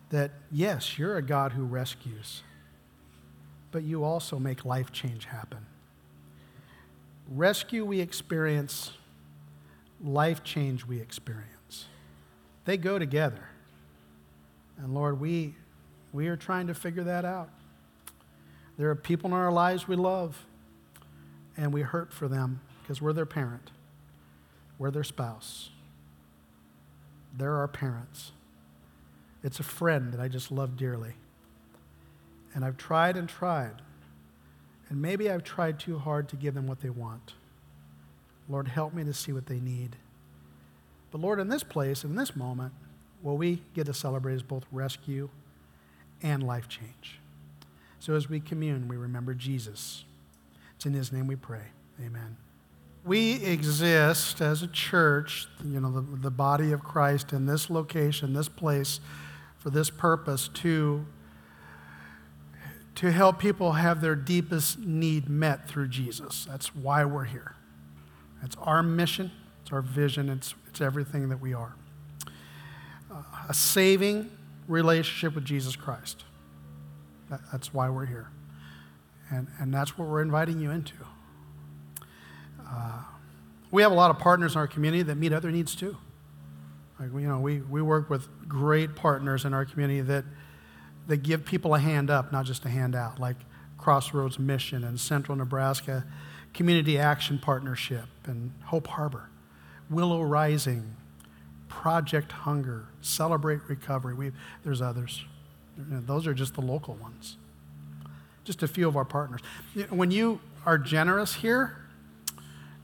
that, 0.10 0.32
yes, 0.52 0.98
you're 0.98 1.18
a 1.18 1.22
God 1.22 1.54
who 1.54 1.64
rescues, 1.64 2.44
but 3.72 3.84
you 3.84 4.04
also 4.04 4.38
make 4.38 4.64
life 4.64 4.92
change 4.92 5.26
happen. 5.26 5.66
Rescue 7.30 7.84
we 7.86 8.00
experience, 8.00 8.92
life 10.04 10.44
change 10.44 10.86
we 10.86 11.00
experience. 11.00 11.88
They 12.66 12.78
go 12.78 13.00
together. 13.00 13.50
And 14.78 14.94
Lord, 14.94 15.20
we 15.20 15.56
we 16.14 16.28
are 16.28 16.38
trying 16.38 16.68
to 16.68 16.74
figure 16.74 17.04
that 17.04 17.26
out. 17.26 17.50
There 18.78 18.90
are 18.90 18.96
people 18.96 19.32
in 19.32 19.36
our 19.36 19.52
lives 19.52 19.88
we 19.88 19.96
love, 19.96 20.46
and 21.58 21.74
we 21.74 21.82
hurt 21.82 22.14
for 22.14 22.28
them 22.28 22.62
because 22.82 23.02
we're 23.02 23.14
their 23.14 23.26
parent, 23.26 23.72
we're 24.78 24.92
their 24.92 25.04
spouse, 25.04 25.72
they're 27.36 27.56
our 27.56 27.68
parents. 27.68 28.32
It's 29.44 29.60
a 29.60 29.64
friend 29.64 30.14
that 30.14 30.22
I 30.22 30.30
just 30.30 30.52
love 30.52 30.78
dearly. 30.78 31.16
And 32.56 32.64
I've 32.64 32.78
tried 32.78 33.18
and 33.18 33.28
tried, 33.28 33.82
and 34.90 35.02
maybe 35.02 35.30
I've 35.30 35.44
tried 35.44 35.80
too 35.80 35.98
hard 35.98 36.30
to 36.30 36.36
give 36.36 36.54
them 36.54 36.68
what 36.68 36.82
they 36.82 36.92
want. 36.92 37.34
Lord, 38.48 38.68
help 38.68 38.94
me 38.94 39.04
to 39.04 39.14
see 39.14 39.34
what 39.34 39.48
they 39.48 39.60
need. 39.60 39.96
But 41.12 41.22
Lord, 41.22 41.40
in 41.40 41.50
this 41.50 41.64
place, 41.64 42.04
in 42.04 42.16
this 42.16 42.36
moment, 42.36 42.74
what 43.22 43.38
we 43.38 43.64
get 43.74 43.88
to 43.88 43.94
celebrate 43.94 44.36
is 44.36 44.44
both 44.44 44.66
rescue 44.72 45.30
and 46.24 46.42
life 46.42 46.68
change. 46.68 47.20
So 48.00 48.16
as 48.16 48.30
we 48.30 48.40
commune, 48.40 48.88
we 48.88 48.98
remember 48.98 49.34
Jesus. 49.34 50.04
It's 50.76 50.86
in 50.86 50.94
his 50.94 51.12
name 51.12 51.28
we 51.28 51.36
pray. 51.36 51.66
Amen. 52.04 52.38
We 53.06 53.44
exist 53.44 54.42
as 54.42 54.64
a 54.64 54.68
church, 54.68 55.48
you 55.64 55.80
know, 55.80 55.92
the, 55.92 56.02
the 56.02 56.32
body 56.32 56.72
of 56.72 56.84
Christ 56.84 57.34
in 57.34 57.46
this 57.46 57.70
location, 57.70 58.34
this 58.34 58.50
place, 58.50 59.00
for 59.58 59.70
this 59.70 59.90
purpose 59.90 60.50
to, 60.56 61.06
to 62.96 63.12
help 63.12 63.40
people 63.40 63.74
have 63.74 64.02
their 64.02 64.16
deepest 64.16 64.80
need 64.80 65.30
met 65.30 65.68
through 65.68 65.90
Jesus. 65.90 66.46
That's 66.50 66.76
why 66.76 67.06
we're 67.06 67.26
here. 67.26 67.56
That's 68.42 68.58
our 68.58 68.84
mission, 68.84 69.32
it's 69.62 69.72
our 69.72 69.82
vision, 69.82 70.30
it's, 70.30 70.54
it's 70.68 70.82
everything 70.82 71.30
that 71.30 71.40
we 71.40 71.54
are. 71.54 71.76
Uh, 73.10 73.22
a 73.48 73.54
saving, 73.54 74.30
relationship 74.68 75.36
with 75.36 75.46
Jesus 75.46 75.76
Christ. 75.76 76.24
That, 77.30 77.42
that's 77.52 77.74
why 77.74 77.90
we're 77.90 78.06
here. 78.06 78.30
And, 79.30 79.48
and 79.60 79.74
that's 79.74 79.98
what 79.98 80.08
we're 80.08 80.22
inviting 80.22 80.60
you 80.60 80.72
into. 80.72 80.96
Uh, 82.60 83.04
we 83.72 83.82
have 83.82 83.92
a 83.92 83.96
lot 83.96 84.12
of 84.12 84.20
partners 84.20 84.54
in 84.54 84.60
our 84.60 84.68
community 84.68 85.04
that 85.04 85.16
meet 85.16 85.34
other 85.34 85.52
needs 85.52 85.76
too. 85.76 85.98
Like, 87.00 87.12
you 87.14 87.28
know, 87.28 87.40
we, 87.40 87.62
we 87.62 87.82
work 87.82 88.10
with 88.10 88.28
great 88.48 88.96
partners 88.96 89.46
in 89.46 89.54
our 89.54 89.66
community 89.66 90.02
that, 90.02 90.26
that 91.08 91.18
give 91.18 91.46
people 91.46 91.74
a 91.74 91.80
hand 91.80 92.10
up, 92.10 92.32
not 92.32 92.46
just 92.46 92.66
a 92.66 92.70
hand 92.70 92.96
out, 92.96 93.20
like 93.20 93.38
Crossroads 93.78 94.40
Mission 94.40 94.84
and 94.84 95.00
Central 95.00 95.36
Nebraska 95.38 96.06
Community 96.54 97.00
Action 97.00 97.40
Partnership 97.40 98.06
and 98.26 98.54
Hope 98.66 98.88
Harbor, 98.88 99.30
Willow 99.90 100.22
Rising, 100.22 100.96
Project 101.82 102.32
Hunger, 102.32 102.86
Celebrate 103.02 103.60
Recovery. 103.68 104.14
We've, 104.14 104.34
there's 104.64 104.82
others. 104.82 105.26
Those 105.76 106.28
are 106.28 106.34
just 106.34 106.54
the 106.54 106.62
local 106.62 106.94
ones. 106.96 107.36
Just 108.44 108.62
a 108.62 108.68
few 108.68 108.88
of 108.88 108.96
our 108.96 109.04
partners. 109.04 109.42
When 109.90 110.12
you 110.12 110.40
are 110.66 110.78
generous 110.78 111.34
here, 111.34 111.76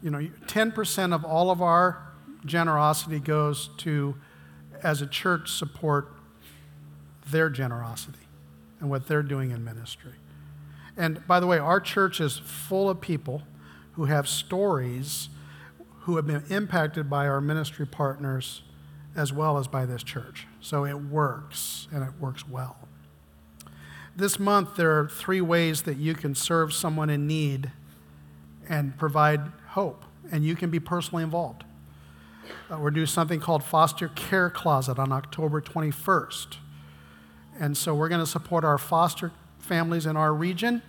you 0.02 0.10
know, 0.10 0.28
10% 0.47 1.13
of 1.13 1.23
all 1.23 1.52
of 1.52 1.62
our 1.62 2.02
generosity 2.45 3.19
goes 3.19 3.69
to, 3.78 4.15
as 4.82 5.02
a 5.02 5.08
church, 5.08 5.52
support 5.52 6.12
their 7.28 7.49
generosity 7.49 8.17
and 8.80 8.89
what 8.89 9.08
they're 9.08 9.23
doing 9.23 9.52
in 9.52 9.63
ministry. 9.63 10.13
And 10.97 11.25
by 11.28 11.39
the 11.39 11.47
way, 11.47 11.60
our 11.60 11.80
church 11.80 12.19
is 12.19 12.38
full 12.38 12.89
of 12.89 12.99
people 12.99 13.43
who 13.93 14.06
have 14.06 14.28
stories 14.28 15.30
who 16.02 16.15
have 16.15 16.25
been 16.25 16.43
impacted 16.49 17.08
by 17.10 17.28
our 17.28 17.39
ministry 17.39 17.86
partners 17.86 18.63
as 19.15 19.34
well 19.34 19.58
as 19.58 19.67
by 19.67 19.86
this 19.86 20.04
church. 20.04 20.48
So 20.62 20.86
it 20.86 20.95
works, 20.95 21.88
and 21.91 22.04
it 22.04 22.13
works 22.19 22.48
well. 22.48 22.78
This 24.15 24.39
month, 24.39 24.76
there 24.76 25.00
are 25.00 25.08
three 25.08 25.41
ways 25.41 25.84
that 25.84 25.98
you 25.98 26.13
can 26.13 26.36
serve 26.36 26.74
someone 26.74 27.10
in 27.10 27.28
need 27.28 27.72
and 28.67 28.98
provide 28.98 29.41
hope, 29.69 30.04
and 30.32 30.43
you 30.43 30.56
can 30.56 30.69
be 30.69 30.80
personally 30.80 31.24
involved. 31.24 31.63
Uh, 32.72 32.78
we're 32.78 32.91
doing 32.91 33.08
something 33.08 33.39
called 33.39 33.63
Foster 33.63 34.10
Care 34.10 34.50
Closet 34.50 35.00
on 35.00 35.12
October 35.12 35.62
21st. 35.62 36.58
And 37.60 37.78
so 37.78 37.93
we're 37.93 38.10
going 38.10 38.22
to 38.22 38.28
support 38.28 38.63
our 38.63 38.78
foster 38.78 39.32
families 39.60 40.06
in 40.06 40.15
our 40.15 40.34
region. 40.34 40.82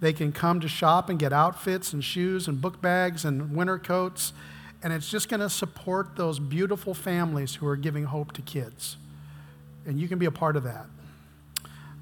They 0.00 0.12
can 0.12 0.32
come 0.32 0.60
to 0.60 0.68
shop 0.68 1.08
and 1.08 1.18
get 1.18 1.32
outfits 1.32 1.92
and 1.92 2.02
shoes 2.02 2.48
and 2.48 2.60
book 2.60 2.80
bags 2.80 3.24
and 3.24 3.54
winter 3.54 3.78
coats. 3.78 4.32
And 4.82 4.92
it's 4.92 5.10
just 5.10 5.28
going 5.28 5.40
to 5.40 5.50
support 5.50 6.16
those 6.16 6.38
beautiful 6.38 6.94
families 6.94 7.56
who 7.56 7.66
are 7.66 7.76
giving 7.76 8.04
hope 8.04 8.32
to 8.32 8.42
kids. 8.42 8.96
And 9.86 10.00
you 10.00 10.08
can 10.08 10.18
be 10.18 10.26
a 10.26 10.30
part 10.30 10.56
of 10.56 10.64
that. 10.64 10.86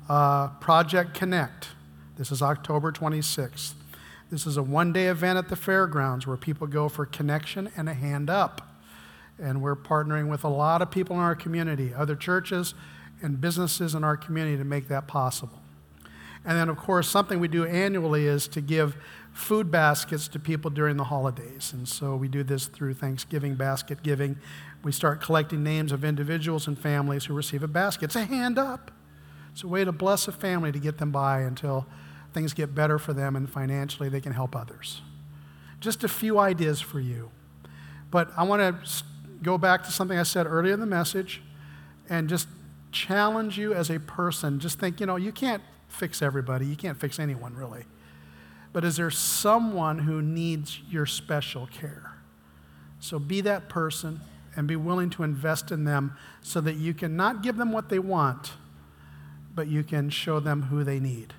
Uh, 0.09 0.49
Project 0.61 1.15
Connect. 1.15 1.69
This 2.17 2.31
is 2.31 2.41
October 2.41 2.93
26th. 2.93 3.73
This 4.31 4.47
is 4.47 4.57
a 4.57 4.63
one 4.63 4.93
day 4.93 5.07
event 5.07 5.39
at 5.39 5.49
the 5.49 5.57
fairgrounds 5.57 6.27
where 6.27 6.37
people 6.37 6.67
go 6.67 6.89
for 6.89 7.07
connection 7.07 7.71
and 7.77 7.89
a 7.89 7.95
hand 7.95 8.29
up. 8.29 8.63
And 9.41 9.63
we're 9.63 9.77
partnering 9.77 10.29
with 10.29 10.45
a 10.45 10.49
lot 10.49 10.83
of 10.83 10.91
people 10.91 11.17
in 11.17 11.23
our 11.23 11.37
community, 11.37 11.95
other 11.95 12.17
churches, 12.17 12.75
and 13.23 13.41
businesses 13.41 13.95
in 13.95 14.05
our 14.05 14.17
community 14.17 14.57
to 14.57 14.65
make 14.65 14.89
that 14.89 15.07
possible. 15.07 15.61
And 16.45 16.57
then, 16.57 16.69
of 16.69 16.77
course, 16.77 17.09
something 17.09 17.41
we 17.41 17.49
do 17.49 17.65
annually 17.65 18.27
is 18.27 18.49
to 18.49 18.61
give 18.61 18.97
food 19.39 19.71
baskets 19.71 20.27
to 20.27 20.39
people 20.39 20.69
during 20.69 20.97
the 20.97 21.05
holidays. 21.05 21.73
And 21.73 21.89
so 21.89 22.17
we 22.17 22.27
do 22.27 22.43
this 22.43 22.67
through 22.67 22.95
Thanksgiving 22.95 23.55
basket 23.55 24.03
giving. 24.03 24.37
We 24.83 24.91
start 24.91 25.23
collecting 25.23 25.63
names 25.63 25.93
of 25.93 26.05
individuals 26.05 26.67
and 26.67 26.77
families 26.77 27.27
who 27.27 27.35
receive 27.35 27.63
a 27.63 27.69
basket. 27.69 28.07
It's 28.07 28.17
a 28.17 28.25
hand 28.25 28.59
up. 28.59 28.91
It's 29.53 29.63
a 29.63 29.69
way 29.69 29.85
to 29.85 29.93
bless 29.93 30.27
a 30.27 30.33
family 30.33 30.73
to 30.73 30.79
get 30.81 30.99
them 30.99 31.13
by 31.13 31.43
until 31.43 31.87
things 32.35 32.53
get 32.53 32.75
better 32.75 32.99
for 32.99 33.13
them 33.13 33.37
and 33.37 33.49
financially 33.49 34.09
they 34.09 34.21
can 34.21 34.33
help 34.33 34.57
others. 34.57 35.03
Just 35.79 36.03
a 36.03 36.09
few 36.09 36.41
ideas 36.41 36.81
for 36.81 36.99
you. 36.99 37.31
But 38.11 38.33
I 38.37 38.43
want 38.43 38.61
to 38.61 39.05
go 39.41 39.57
back 39.57 39.85
to 39.85 39.93
something 39.93 40.19
I 40.19 40.25
said 40.25 40.47
earlier 40.47 40.75
in 40.75 40.81
the 40.81 40.87
message 40.87 41.43
and 42.11 42.29
just 42.29 42.49
challenge 42.91 43.57
you 43.57 43.73
as 43.73 43.89
a 43.89 44.01
person. 44.01 44.59
Just 44.59 44.81
think, 44.81 44.99
you 44.99 45.07
know, 45.07 45.17
you 45.17 45.31
can't 45.31 45.63
fix 45.87 46.23
everybody, 46.23 46.67
you 46.67 46.77
can't 46.77 46.99
fix 46.99 47.21
anyone 47.21 47.55
really. 47.55 47.85
But 48.73 48.85
is 48.85 48.97
there 48.97 49.11
someone 49.11 50.01
who 50.01 50.21
needs 50.23 50.81
your 50.91 51.07
special 51.07 51.67
care? 51.67 52.13
So 53.01 53.19
be 53.19 53.41
that 53.43 53.69
person 53.69 54.21
and 54.57 54.67
be 54.67 54.77
willing 54.77 55.11
to 55.11 55.23
invest 55.23 55.71
in 55.71 55.85
them 55.85 56.17
so 56.43 56.61
that 56.61 56.77
you 56.77 56.93
can 56.93 57.17
not 57.17 57.43
give 57.43 57.57
them 57.57 57.73
what 57.73 57.89
they 57.89 57.99
want, 57.99 58.53
but 59.55 59.69
you 59.69 59.83
can 59.85 60.11
show 60.11 60.41
them 60.41 60.63
who 60.63 60.85
they 60.85 61.01
need. 61.01 61.33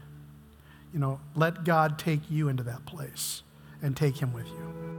You 0.93 0.99
know, 0.99 1.19
let 1.35 1.63
God 1.63 1.99
take 1.99 2.31
you 2.31 2.47
into 2.47 2.63
that 2.63 2.85
place 2.85 3.43
and 3.81 3.95
take 3.95 4.17
Him 4.17 4.33
with 4.33 4.47
you. 4.47 4.98